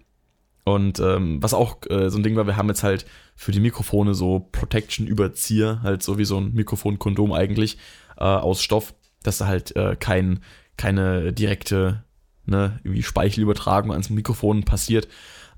[0.65, 3.07] Und ähm, was auch äh, so ein Ding war, wir haben jetzt halt
[3.37, 7.79] für die Mikrofone so Protection-Überzieher, halt so wie so ein Mikrofonkondom eigentlich,
[8.17, 10.41] äh, aus Stoff, dass da halt äh, kein,
[10.77, 12.03] keine direkte
[12.47, 15.07] ne, Speichelübertragung ans Mikrofon passiert,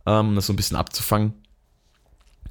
[0.04, 1.32] ähm, um das so ein bisschen abzufangen.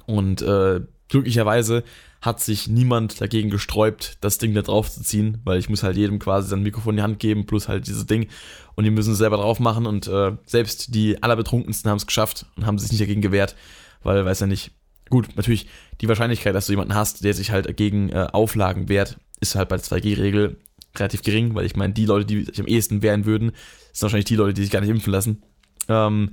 [0.08, 1.84] Und äh, glücklicherweise
[2.20, 5.96] hat sich niemand dagegen gesträubt, das Ding da drauf zu ziehen, weil ich muss halt
[5.96, 8.28] jedem quasi sein Mikrofon in die Hand geben, plus halt dieses Ding.
[8.74, 9.86] Und die müssen es selber drauf machen.
[9.86, 13.54] Und äh, selbst die allerbetrunkensten haben es geschafft und haben sich nicht dagegen gewehrt,
[14.02, 14.70] weil, weiß ja nicht,
[15.10, 15.68] gut, natürlich,
[16.00, 19.68] die Wahrscheinlichkeit, dass du jemanden hast, der sich halt gegen äh, Auflagen wehrt, ist halt
[19.68, 20.56] bei der 2G-Regel
[20.96, 23.52] relativ gering, weil ich meine, die Leute, die sich am ehesten wehren würden,
[23.92, 25.42] sind wahrscheinlich die Leute, die sich gar nicht impfen lassen.
[25.88, 26.30] Ähm,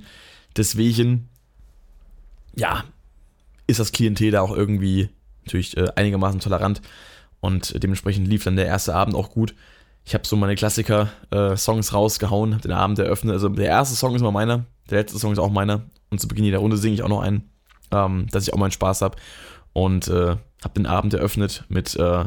[0.56, 1.28] deswegen,
[2.56, 2.84] ja,
[3.66, 5.08] ist das Klientel da auch irgendwie
[5.44, 6.82] natürlich äh, einigermaßen tolerant
[7.40, 9.54] und dementsprechend lief dann der erste Abend auch gut.
[10.04, 13.32] Ich habe so meine Klassiker-Songs äh, rausgehauen, hab den Abend eröffnet.
[13.34, 15.82] Also der erste Song ist mal meiner, der letzte Song ist auch meiner.
[16.10, 17.50] Und zu Beginn jeder Runde singe ich auch noch einen,
[17.90, 19.16] ähm, dass ich auch meinen Spaß habe.
[19.72, 22.24] Und äh, habe den Abend eröffnet mit äh,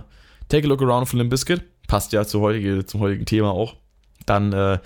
[0.50, 1.64] Take a Look Around von Limp Bizkit.
[1.88, 3.78] Passt ja zu heutige, zum heutigen Thema auch.
[4.26, 4.80] Dann äh,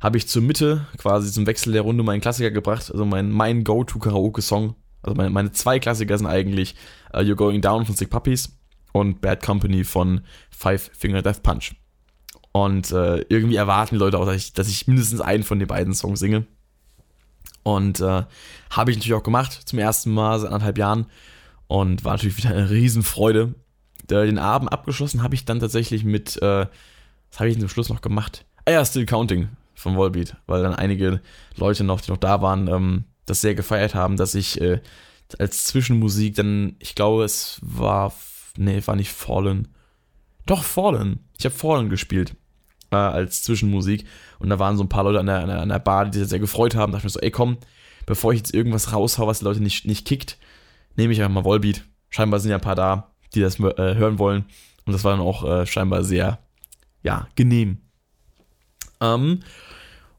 [0.00, 2.90] habe ich zur Mitte, quasi zum Wechsel der Runde, meinen Klassiker gebracht.
[2.90, 6.74] Also mein, mein Go-To-Karaoke-Song also meine, meine zwei Klassiker sind eigentlich
[7.14, 8.56] uh, You're Going Down von Sick Puppies
[8.92, 11.72] und Bad Company von Five Finger Death Punch.
[12.52, 15.68] Und äh, irgendwie erwarten die Leute auch, dass ich, dass ich mindestens einen von den
[15.68, 16.46] beiden Songs singe.
[17.62, 18.24] Und äh,
[18.70, 21.06] habe ich natürlich auch gemacht, zum ersten Mal seit anderthalb Jahren.
[21.68, 23.54] Und war natürlich wieder eine Riesenfreude.
[24.10, 26.66] Den Abend abgeschlossen habe ich dann tatsächlich mit, äh,
[27.30, 28.44] was habe ich denn zum Schluss noch gemacht?
[28.64, 31.20] Ah ja, Still Counting von Volbeat, weil dann einige
[31.56, 34.80] Leute noch, die noch da waren, ähm, das sehr gefeiert haben, dass ich äh,
[35.38, 38.12] als Zwischenmusik dann, ich glaube, es war,
[38.56, 39.68] nee, war nicht Fallen.
[40.46, 41.20] Doch, Fallen.
[41.38, 42.34] Ich habe Fallen gespielt
[42.90, 44.04] äh, als Zwischenmusik
[44.38, 46.18] und da waren so ein paar Leute an der, an der, an der Bar, die
[46.18, 46.92] sich sehr gefreut haben.
[46.92, 47.58] Da dachte ich mir so, ey komm,
[48.06, 50.38] bevor ich jetzt irgendwas raushau, was die Leute nicht, nicht kickt,
[50.96, 51.84] nehme ich einfach mal Volbeat.
[52.08, 54.44] Scheinbar sind ja ein paar da, die das äh, hören wollen
[54.84, 56.40] und das war dann auch äh, scheinbar sehr,
[57.02, 57.78] ja, genehm.
[59.00, 59.40] Ähm,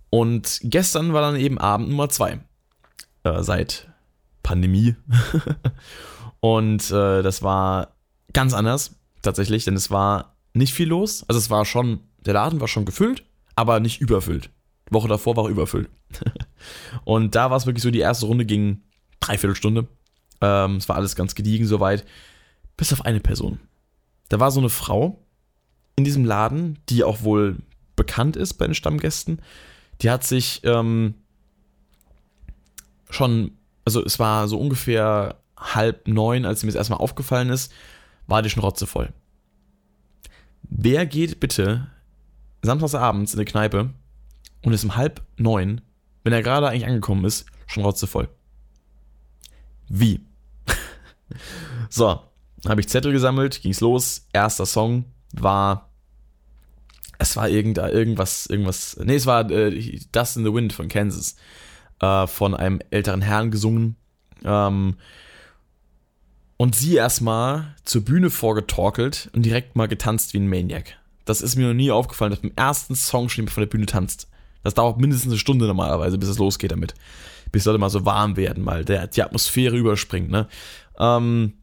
[0.09, 2.39] und gestern war dann eben Abend Nummer zwei
[3.23, 3.89] äh, seit
[4.43, 4.95] Pandemie.
[6.39, 7.95] und äh, das war
[8.33, 11.23] ganz anders, tatsächlich, denn es war nicht viel los.
[11.27, 13.23] Also es war schon, der Laden war schon gefüllt,
[13.55, 14.49] aber nicht überfüllt.
[14.89, 15.89] Die Woche davor war er überfüllt.
[17.03, 18.81] und da war es wirklich so, die erste Runde ging
[19.19, 19.87] dreiviertel Stunde.
[20.41, 22.05] Ähm, es war alles ganz gediegen soweit.
[22.75, 23.59] Bis auf eine Person.
[24.29, 25.23] Da war so eine Frau
[25.95, 27.57] in diesem Laden, die auch wohl
[27.95, 29.41] bekannt ist bei den Stammgästen.
[30.01, 31.15] Die hat sich ähm,
[33.11, 33.51] schon,
[33.85, 37.71] also es war so ungefähr halb neun, als mir das erstmal aufgefallen ist,
[38.27, 39.13] war die schon rotzevoll.
[40.63, 41.87] Wer geht bitte
[42.61, 43.93] samstagsabends in eine Kneipe
[44.63, 45.81] und ist um halb neun,
[46.23, 48.29] wenn er gerade eigentlich angekommen ist, schon rotzevoll?
[49.89, 50.21] Wie?
[51.89, 52.21] so,
[52.67, 54.27] habe ich Zettel gesammelt, ging's los.
[54.33, 55.89] Erster Song war.
[57.17, 58.97] Es war irgend, irgendwas, irgendwas.
[59.03, 61.35] Nee, es war äh, Dust in the Wind von Kansas
[62.01, 63.95] äh, von einem älteren Herrn gesungen.
[64.43, 64.95] Ähm,
[66.57, 70.97] und sie erstmal zur Bühne vorgetorkelt und direkt mal getanzt wie ein Maniac.
[71.25, 73.85] Das ist mir noch nie aufgefallen, dass beim ersten Song schon jemand von der Bühne
[73.85, 74.27] tanzt.
[74.63, 76.93] Das dauert mindestens eine Stunde normalerweise, bis es losgeht damit.
[77.51, 80.47] bis Leute mal so warm werden, mal der, die Atmosphäre überspringt, ne?
[80.99, 81.53] Ähm,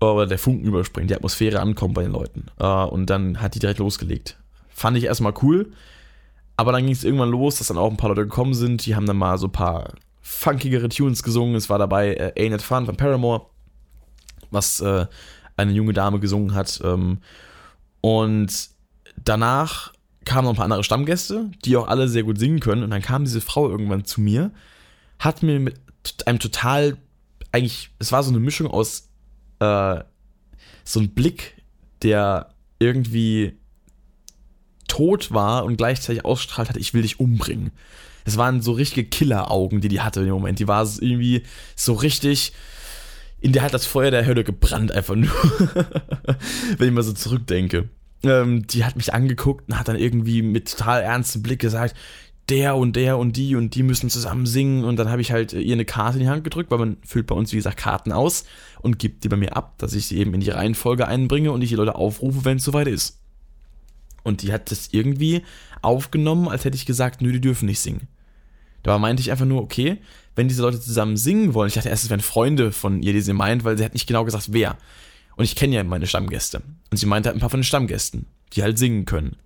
[0.00, 2.46] oder der Funken überspringt, die Atmosphäre ankommt bei den Leuten.
[2.58, 4.36] Äh, und dann hat die direkt losgelegt.
[4.68, 5.72] Fand ich erstmal cool.
[6.56, 8.86] Aber dann ging es irgendwann los, dass dann auch ein paar Leute gekommen sind.
[8.86, 11.56] Die haben dann mal so ein paar funkigere Tunes gesungen.
[11.56, 13.46] Es war dabei äh, Ain't It Fun von Paramore,
[14.50, 15.06] was äh,
[15.56, 16.80] eine junge Dame gesungen hat.
[16.84, 17.18] Ähm,
[18.00, 18.68] und
[19.16, 19.92] danach
[20.24, 22.82] kamen noch ein paar andere Stammgäste, die auch alle sehr gut singen können.
[22.82, 24.52] Und dann kam diese Frau irgendwann zu mir,
[25.18, 25.76] hat mir mit
[26.26, 26.96] einem total,
[27.52, 29.10] eigentlich, es war so eine Mischung aus
[29.60, 30.00] äh,
[30.84, 31.62] so ein Blick,
[32.02, 33.58] der irgendwie
[34.88, 37.72] tot war und gleichzeitig ausstrahlt hat, ich will dich umbringen.
[38.24, 40.58] Es waren so richtige Killeraugen, die die hatte im Moment.
[40.58, 41.42] Die war irgendwie
[41.76, 42.52] so richtig,
[43.40, 45.30] in der hat das Feuer der Hölle gebrannt, einfach nur.
[46.78, 47.88] Wenn ich mal so zurückdenke.
[48.22, 51.94] Ähm, die hat mich angeguckt und hat dann irgendwie mit total ernstem Blick gesagt,
[52.48, 55.52] der und der und die und die müssen zusammen singen und dann habe ich halt
[55.52, 58.12] ihr eine Karte in die Hand gedrückt, weil man füllt bei uns, wie gesagt, Karten
[58.12, 58.44] aus
[58.80, 61.62] und gibt die bei mir ab, dass ich sie eben in die Reihenfolge einbringe und
[61.62, 63.23] ich die Leute aufrufe, wenn es soweit ist.
[64.24, 65.42] Und die hat das irgendwie
[65.82, 68.08] aufgenommen, als hätte ich gesagt, nö, die dürfen nicht singen.
[68.82, 69.98] Da meinte ich einfach nur, okay,
[70.34, 73.20] wenn diese Leute zusammen singen wollen, ich dachte erst, es wären Freunde von ihr, die
[73.20, 74.76] sie meint, weil sie hat nicht genau gesagt, wer.
[75.36, 76.62] Und ich kenne ja meine Stammgäste.
[76.90, 79.36] Und sie meinte halt ein paar von den Stammgästen, die halt singen können.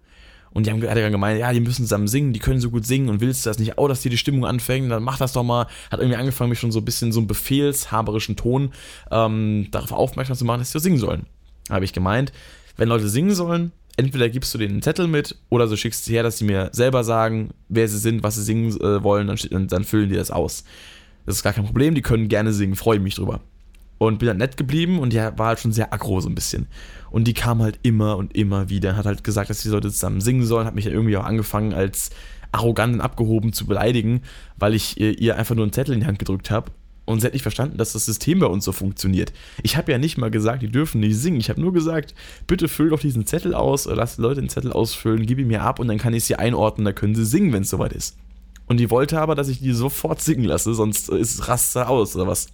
[0.50, 2.86] Und die haben hat dann gemeint, ja, die müssen zusammen singen, die können so gut
[2.86, 5.32] singen und willst du das nicht auch, dass dir die Stimmung anfängt, dann mach das
[5.32, 5.66] doch mal.
[5.90, 8.72] Hat irgendwie angefangen, mich schon so ein bisschen so einen befehlshaberischen Ton
[9.10, 11.26] ähm, darauf aufmerksam zu machen, dass sie singen sollen.
[11.70, 12.32] Habe ich gemeint,
[12.76, 16.14] wenn Leute singen sollen, entweder gibst du denen einen Zettel mit oder du schickst sie
[16.14, 19.68] her, dass sie mir selber sagen, wer sie sind, was sie singen äh, wollen, dann,
[19.68, 20.64] dann füllen die das aus.
[21.26, 23.40] Das ist gar kein Problem, die können gerne singen, freue mich drüber.
[23.98, 26.68] Und bin dann nett geblieben und die war halt schon sehr aggro so ein bisschen.
[27.10, 30.20] Und die kam halt immer und immer wieder, hat halt gesagt, dass die Leute zusammen
[30.20, 32.10] singen sollen, hat mich ja irgendwie auch angefangen als
[32.52, 34.22] arrogant und abgehoben zu beleidigen,
[34.56, 36.70] weil ich ihr einfach nur einen Zettel in die Hand gedrückt habe.
[37.08, 39.32] Und sie hat nicht verstanden, dass das System bei uns so funktioniert.
[39.62, 41.40] Ich habe ja nicht mal gesagt, die dürfen nicht singen.
[41.40, 42.14] Ich habe nur gesagt,
[42.46, 45.46] bitte füll doch diesen Zettel aus, oder lass die Leute den Zettel ausfüllen, gib ihn
[45.46, 47.94] mir ab und dann kann ich sie einordnen, da können sie singen, wenn es soweit
[47.94, 48.18] ist.
[48.66, 52.26] Und die wollte aber, dass ich die sofort singen lasse, sonst ist Raster aus oder
[52.26, 52.48] was.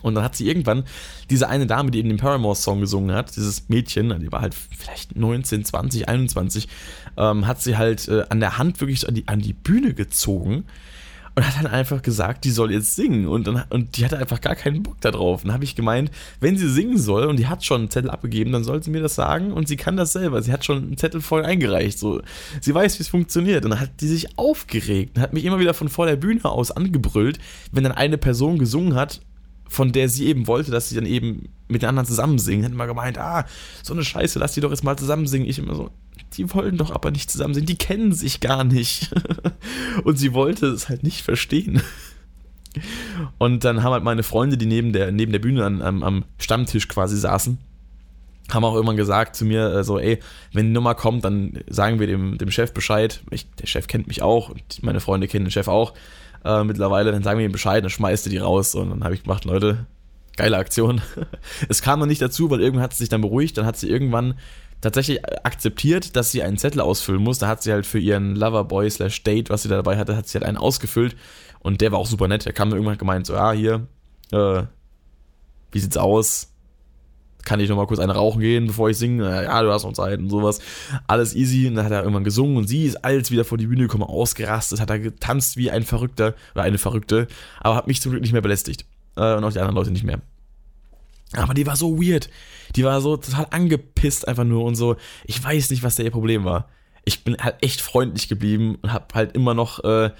[0.00, 0.84] Und dann hat sie irgendwann
[1.28, 5.16] diese eine Dame, die eben den Paramore-Song gesungen hat, dieses Mädchen, die war halt vielleicht
[5.16, 6.68] 19, 20, 21,
[7.18, 10.64] ähm, hat sie halt äh, an der Hand wirklich an die, an die Bühne gezogen
[11.36, 13.28] und hat dann einfach gesagt, die soll jetzt singen.
[13.28, 15.42] Und, dann, und die hatte einfach gar keinen Bock darauf.
[15.42, 18.10] Und dann habe ich gemeint, wenn sie singen soll und die hat schon einen Zettel
[18.10, 20.40] abgegeben, dann soll sie mir das sagen und sie kann das selber.
[20.42, 21.98] Sie hat schon einen Zettel voll eingereicht.
[21.98, 22.22] So.
[22.62, 23.64] Sie weiß, wie es funktioniert.
[23.64, 26.42] Und dann hat die sich aufgeregt und hat mich immer wieder von vor der Bühne
[26.46, 27.38] aus angebrüllt,
[27.70, 29.20] wenn dann eine Person gesungen hat
[29.68, 32.64] von der sie eben wollte, dass sie dann eben mit den anderen zusammen singen.
[32.64, 33.46] Hat immer gemeint, ah,
[33.82, 35.48] so eine Scheiße, lass die doch jetzt mal zusammen singen.
[35.48, 35.90] Ich immer so,
[36.36, 39.14] die wollen doch aber nicht zusammen singen, die kennen sich gar nicht.
[40.04, 41.82] Und sie wollte es halt nicht verstehen.
[43.38, 46.24] Und dann haben halt meine Freunde, die neben der, neben der Bühne an, am, am
[46.38, 47.58] Stammtisch quasi saßen,
[48.50, 50.20] haben auch irgendwann gesagt zu mir, äh, so, ey,
[50.52, 53.22] wenn die Nummer kommt, dann sagen wir dem, dem Chef Bescheid.
[53.30, 55.94] Ich, der Chef kennt mich auch und meine Freunde kennen den Chef auch
[56.44, 58.74] äh, mittlerweile, dann sagen wir ihm Bescheid, dann schmeißt er die raus.
[58.74, 59.86] Und dann habe ich gemacht, Leute,
[60.36, 61.00] geile Aktion.
[61.68, 63.88] es kam noch nicht dazu, weil irgendwann hat sie sich dann beruhigt, dann hat sie
[63.88, 64.34] irgendwann
[64.86, 67.38] tatsächlich akzeptiert, dass sie einen Zettel ausfüllen muss.
[67.38, 70.28] Da hat sie halt für ihren Loverboy slash Date, was sie da dabei hatte, hat
[70.28, 71.16] sie halt einen ausgefüllt.
[71.60, 72.44] Und der war auch super nett.
[72.44, 73.86] Der kam dann irgendwann gemeint, so, ja, hier,
[74.32, 74.62] äh,
[75.72, 76.48] wie sieht's aus?
[77.46, 79.44] kann ich noch mal kurz eine rauchen gehen, bevor ich singe?
[79.44, 80.58] Ja, du hast noch Zeit und sowas.
[81.06, 81.68] Alles easy.
[81.68, 84.02] Und dann hat er irgendwann gesungen und sie ist als wieder vor die Bühne gekommen,
[84.02, 87.28] ausgerastet, hat er getanzt wie ein Verrückter oder eine Verrückte,
[87.60, 88.84] aber hat mich zum Glück nicht mehr belästigt.
[89.16, 90.20] Äh, und auch die anderen Leute nicht mehr.
[91.32, 92.30] Aber die war so weird.
[92.76, 94.96] Die war so total angepisst einfach nur und so.
[95.24, 96.68] Ich weiß nicht, was da ihr Problem war.
[97.04, 100.10] Ich bin halt echt freundlich geblieben und hab halt immer noch äh,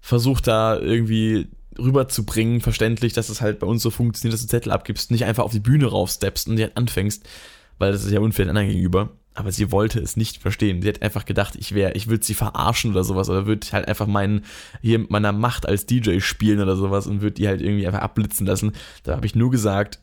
[0.00, 4.72] versucht, da irgendwie rüberzubringen, verständlich, dass es halt bei uns so funktioniert, dass du Zettel
[4.72, 7.28] abgibst, nicht einfach auf die Bühne raufsteppst und halt anfängst,
[7.78, 9.10] weil das ist ja unfair den anderen gegenüber.
[9.34, 10.80] Aber sie wollte es nicht verstehen.
[10.80, 13.86] Sie hat einfach gedacht, ich wäre, ich würde sie verarschen oder sowas oder würde halt
[13.86, 14.46] einfach meinen,
[14.80, 18.00] hier mit meiner Macht als DJ spielen oder sowas und würde die halt irgendwie einfach
[18.00, 18.72] abblitzen lassen.
[19.02, 20.00] Da habe ich nur gesagt,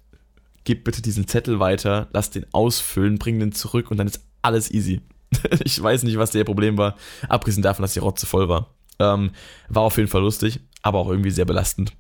[0.64, 4.72] gib bitte diesen Zettel weiter, lass den ausfüllen, bring den zurück und dann ist alles
[4.72, 5.02] easy.
[5.64, 6.96] ich weiß nicht, was der Problem war,
[7.28, 8.74] abgesehen davon, dass die Rotze voll war.
[9.00, 9.32] Ähm,
[9.70, 11.94] war auf jeden Fall lustig aber auch irgendwie sehr belastend.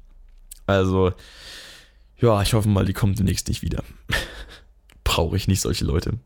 [0.67, 1.13] Also,
[2.19, 3.83] ja, ich hoffe mal, die kommt demnächst nicht wieder.
[5.03, 6.19] Brauche ich nicht solche Leute.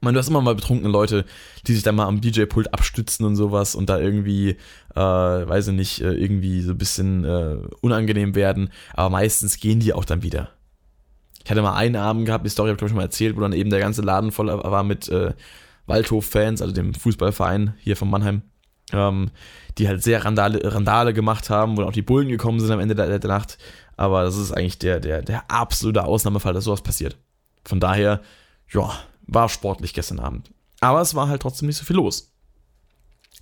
[0.00, 1.24] Meine, du hast immer mal betrunkene Leute,
[1.66, 4.50] die sich dann mal am DJ-Pult abstützen und sowas und da irgendwie,
[4.94, 8.70] äh, weiß ich nicht, äh, irgendwie so ein bisschen äh, unangenehm werden.
[8.92, 10.52] Aber meistens gehen die auch dann wieder.
[11.46, 13.52] Ich hatte mal einen Abend gehabt, die Story habe ich schon mal erzählt, wo dann
[13.52, 15.32] eben der ganze Laden voll war mit äh,
[15.86, 18.42] Waldhof-Fans, also dem Fußballverein hier von Mannheim.
[18.92, 19.30] ähm,
[19.78, 22.96] die halt sehr Randale, Randale gemacht haben, wo auch die Bullen gekommen sind am Ende
[22.96, 23.58] der, der Nacht.
[23.96, 27.16] Aber das ist eigentlich der, der, der absolute Ausnahmefall, dass sowas passiert.
[27.64, 28.22] Von daher,
[28.72, 28.92] ja,
[29.28, 30.50] war sportlich gestern Abend.
[30.80, 32.32] Aber es war halt trotzdem nicht so viel los.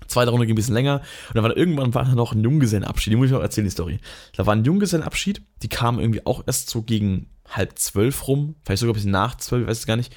[0.09, 2.45] Zweite Runde ging ein bisschen länger und dann war da irgendwann war da noch ein
[2.45, 3.15] Junggesellenabschied.
[3.15, 3.99] Die muss ich auch erzählen, die Story.
[4.37, 8.81] Da war ein Junggesellenabschied, die kamen irgendwie auch erst so gegen halb zwölf rum, vielleicht
[8.81, 10.15] sogar ein bisschen nach zwölf, ich weiß es gar nicht.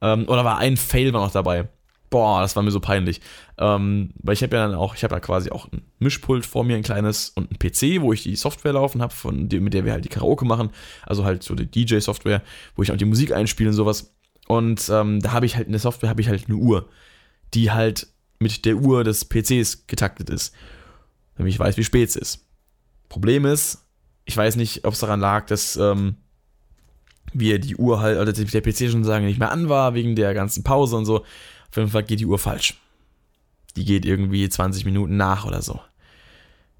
[0.00, 1.68] Ähm, oder war ein Fail war noch dabei.
[2.10, 3.20] Boah, das war mir so peinlich.
[3.58, 6.62] Ähm, weil ich habe ja dann auch, ich habe da quasi auch ein Mischpult vor
[6.62, 9.92] mir, ein kleines und ein PC, wo ich die Software laufen habe, mit der wir
[9.92, 10.70] halt die Karaoke machen.
[11.04, 12.42] Also halt so die DJ-Software,
[12.76, 14.14] wo ich auch die Musik einspiele und sowas.
[14.46, 16.88] Und ähm, da habe ich halt in der Software habe ich halt eine Uhr,
[17.54, 20.54] die halt mit der Uhr des PCs getaktet ist.
[21.36, 22.46] Damit ich weiß, wie spät es ist.
[23.08, 23.86] Problem ist,
[24.24, 26.16] ich weiß nicht, ob es daran lag, dass ähm,
[27.34, 30.34] wir die Uhr halt, oder der PC schon sagen nicht mehr an war, wegen der
[30.34, 31.20] ganzen Pause und so.
[31.20, 32.74] Auf jeden Fall geht die Uhr falsch.
[33.76, 35.80] Die geht irgendwie 20 Minuten nach oder so.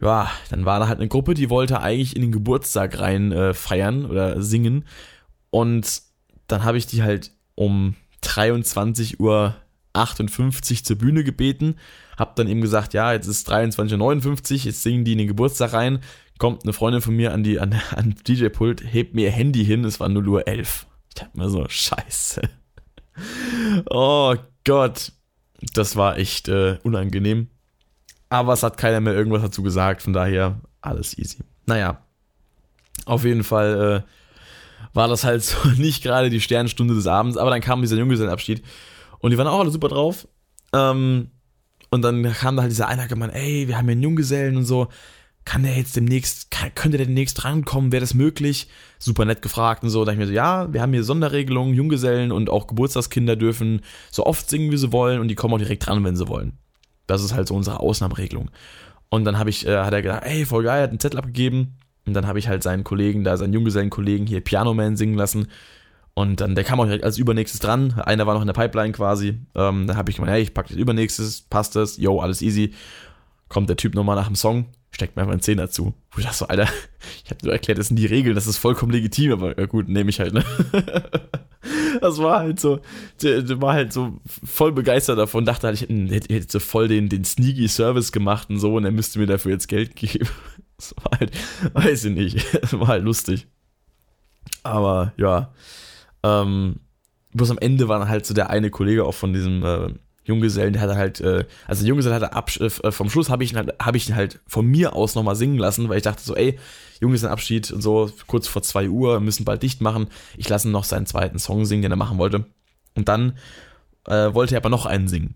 [0.00, 3.54] Ja, dann war da halt eine Gruppe, die wollte eigentlich in den Geburtstag rein äh,
[3.54, 4.84] feiern oder singen.
[5.50, 6.02] Und
[6.46, 9.56] dann habe ich die halt um 23 Uhr
[9.94, 11.76] 58 zur Bühne gebeten,
[12.18, 15.72] hab dann eben gesagt, ja, jetzt ist 23.59 Uhr, jetzt singen die in den Geburtstag
[15.72, 16.00] rein,
[16.38, 19.84] kommt eine Freundin von mir an die an, an DJ-Pult, hebt mir ihr Handy hin,
[19.84, 20.86] es war 0 Uhr 11.
[21.08, 22.42] Ich dachte mir so, scheiße.
[23.90, 25.12] Oh Gott,
[25.74, 27.48] das war echt äh, unangenehm.
[28.28, 31.38] Aber es hat keiner mehr irgendwas dazu gesagt, von daher alles easy.
[31.66, 32.02] Naja,
[33.06, 37.50] auf jeden Fall äh, war das halt so nicht gerade die Sternstunde des Abends, aber
[37.50, 38.62] dann kam dieser Junggesellenabschied
[39.18, 40.26] und die waren auch alle super drauf.
[40.72, 41.30] Ähm,
[41.90, 44.64] und dann kam da halt dieser eine gemeint, ey, wir haben ja einen Junggesellen und
[44.64, 44.88] so.
[45.44, 47.92] Kann der jetzt demnächst, kann, könnte der demnächst rankommen?
[47.92, 48.68] Wäre das möglich?
[48.98, 50.00] Super nett gefragt und so.
[50.04, 53.82] Da dachte ich mir so, ja, wir haben hier Sonderregelungen, Junggesellen und auch Geburtstagskinder dürfen
[54.10, 56.54] so oft singen, wie sie wollen und die kommen auch direkt dran, wenn sie wollen.
[57.06, 58.50] Das ist halt so unsere Ausnahmeregelung.
[59.10, 61.76] Und dann habe ich, äh, hat er gedacht, ey, voll geil, hat einen Zettel abgegeben.
[62.06, 65.48] Und dann habe ich halt seinen Kollegen, da seinen Junggesellenkollegen hier Pianoman singen lassen.
[66.14, 67.92] Und dann, der kam auch direkt als übernächstes dran.
[67.92, 69.40] Einer war noch in der Pipeline quasi.
[69.54, 72.72] Ähm, dann habe ich gemeint, hey, ich packe das übernächstes, passt das, yo, alles easy.
[73.48, 75.94] Kommt der Typ nochmal nach dem Song, steckt mir einfach einen Zehn dazu.
[76.12, 76.68] Wo ich dachte so, Alter,
[77.24, 79.88] ich habe dir erklärt, das sind die Regeln, das ist vollkommen legitim, aber ja, gut,
[79.88, 80.44] nehme ich halt, ne?
[82.00, 82.80] das war halt so,
[83.22, 87.08] der, war halt so voll begeistert davon, dachte halt, ich hätte, hätte so voll den,
[87.08, 90.28] den sneaky Service gemacht und so und er müsste mir dafür jetzt Geld geben.
[90.76, 91.32] Das war halt,
[91.72, 93.46] weiß ich nicht, das war halt lustig.
[94.62, 95.52] Aber ja,
[96.22, 96.80] ähm,
[97.32, 99.90] bloß am Ende war halt so der eine Kollege auch von diesem äh,
[100.24, 103.52] Junggesellen, der hatte halt, äh, also der Junggeselle hatte Absch äh, vom Schluss habe ich
[103.52, 106.22] ihn halt, habe ich ihn halt von mir aus nochmal singen lassen, weil ich dachte
[106.22, 106.58] so, ey,
[107.00, 110.08] Junggesellenabschied und so, kurz vor zwei Uhr, müssen bald dicht machen.
[110.36, 112.46] Ich lasse ihn noch seinen zweiten Song singen, den er machen wollte.
[112.94, 113.36] Und dann
[114.06, 115.34] äh, wollte er aber noch einen singen.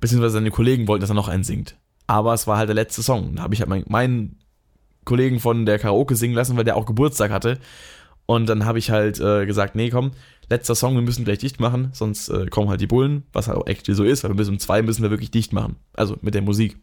[0.00, 1.76] Beziehungsweise seine Kollegen wollten, dass er noch einen singt.
[2.06, 3.34] Aber es war halt der letzte Song.
[3.36, 4.38] Da habe ich halt meinen, meinen
[5.04, 7.58] Kollegen von der Karaoke singen lassen, weil der auch Geburtstag hatte.
[8.26, 10.12] Und dann habe ich halt äh, gesagt, nee, komm,
[10.48, 13.58] letzter Song, wir müssen gleich dicht machen, sonst äh, kommen halt die Bullen, was halt
[13.58, 15.76] auch echt so ist, weil wir bis um zwei müssen wir wirklich dicht machen.
[15.94, 16.76] Also mit der Musik.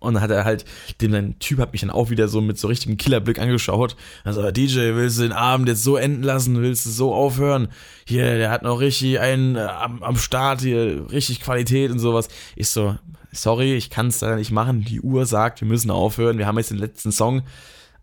[0.00, 0.64] Und dann hat er halt,
[1.00, 3.96] den ein Typ hat mich dann auch wieder so mit so richtigem Killerblick angeschaut.
[4.22, 6.60] Also, DJ, willst du den Abend jetzt so enden lassen?
[6.62, 7.68] Willst du so aufhören?
[8.06, 12.28] Hier, der hat noch richtig einen äh, am, am Start, hier, richtig Qualität und sowas.
[12.54, 12.96] Ich so,
[13.32, 14.84] sorry, ich kann es da nicht machen.
[14.84, 16.38] Die Uhr sagt, wir müssen aufhören.
[16.38, 17.42] Wir haben jetzt den letzten Song.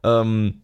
[0.03, 0.63] Ähm,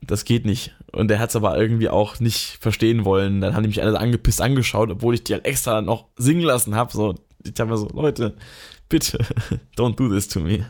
[0.00, 0.74] das geht nicht.
[0.92, 3.40] Und der hat es aber irgendwie auch nicht verstehen wollen.
[3.40, 6.74] Dann haben die mich alle angepisst angeschaut, obwohl ich die halt extra noch singen lassen
[6.74, 6.92] habe.
[6.92, 8.34] So, ich habe mir so, Leute,
[8.88, 9.18] bitte,
[9.76, 10.64] don't do this to me.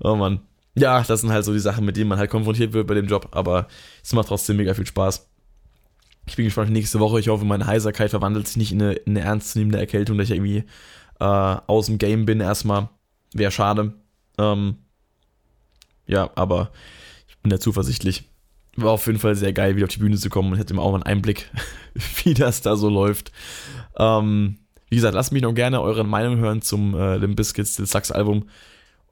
[0.00, 0.40] oh Mann.
[0.74, 3.06] Ja, das sind halt so die Sachen, mit denen man halt konfrontiert wird bei dem
[3.06, 3.66] Job, aber
[4.04, 5.26] es macht trotzdem mega viel Spaß.
[6.26, 7.18] Ich bin gespannt nächste Woche.
[7.18, 10.36] Ich hoffe, meine Heiserkeit verwandelt sich nicht in eine, in eine ernstzunehmende Erkältung, dass ich
[10.36, 10.64] irgendwie
[11.18, 12.90] äh, aus dem Game bin erstmal.
[13.32, 13.94] Wäre schade.
[14.38, 14.76] Ähm,
[16.06, 16.72] ja, aber
[17.46, 18.24] bin da zuversichtlich.
[18.74, 20.82] War auf jeden Fall sehr geil, wieder auf die Bühne zu kommen und hätte mir
[20.82, 21.48] auch mal einen Einblick,
[22.24, 23.30] wie das da so läuft.
[23.96, 27.86] Ähm, wie gesagt, lasst mich noch gerne eure Meinung hören zum äh, Limp Bizkit Still
[27.86, 28.48] Sucks Album.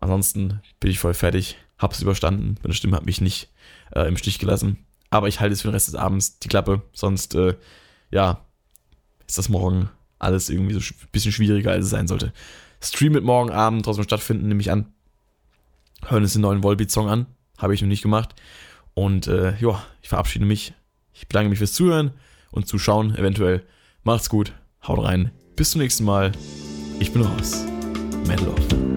[0.01, 2.57] Ansonsten bin ich voll fertig, hab's überstanden.
[2.63, 3.53] Meine Stimme hat mich nicht
[3.95, 4.85] äh, im Stich gelassen.
[5.11, 6.83] Aber ich halte es für den Rest des Abends die Klappe.
[6.93, 7.55] Sonst, äh,
[8.11, 8.45] ja,
[9.29, 12.33] ist das morgen alles irgendwie so ein bisschen schwieriger, als es sein sollte.
[12.81, 14.93] Stream mit morgen Abend trotzdem stattfinden, nehme ich an.
[16.05, 17.27] Hören uns den neuen Volbeat-Song an.
[17.65, 18.35] Habe ich noch nicht gemacht.
[18.93, 20.75] Und äh, ja, ich verabschiede mich.
[21.15, 22.11] Ich bedanke mich fürs Zuhören
[22.51, 23.65] und Zuschauen eventuell.
[24.03, 24.53] Macht's gut,
[24.87, 25.31] haut rein.
[25.57, 26.33] Bis zum nächsten Mal.
[27.01, 27.65] Ich bin raus.
[28.27, 28.94] Metal off.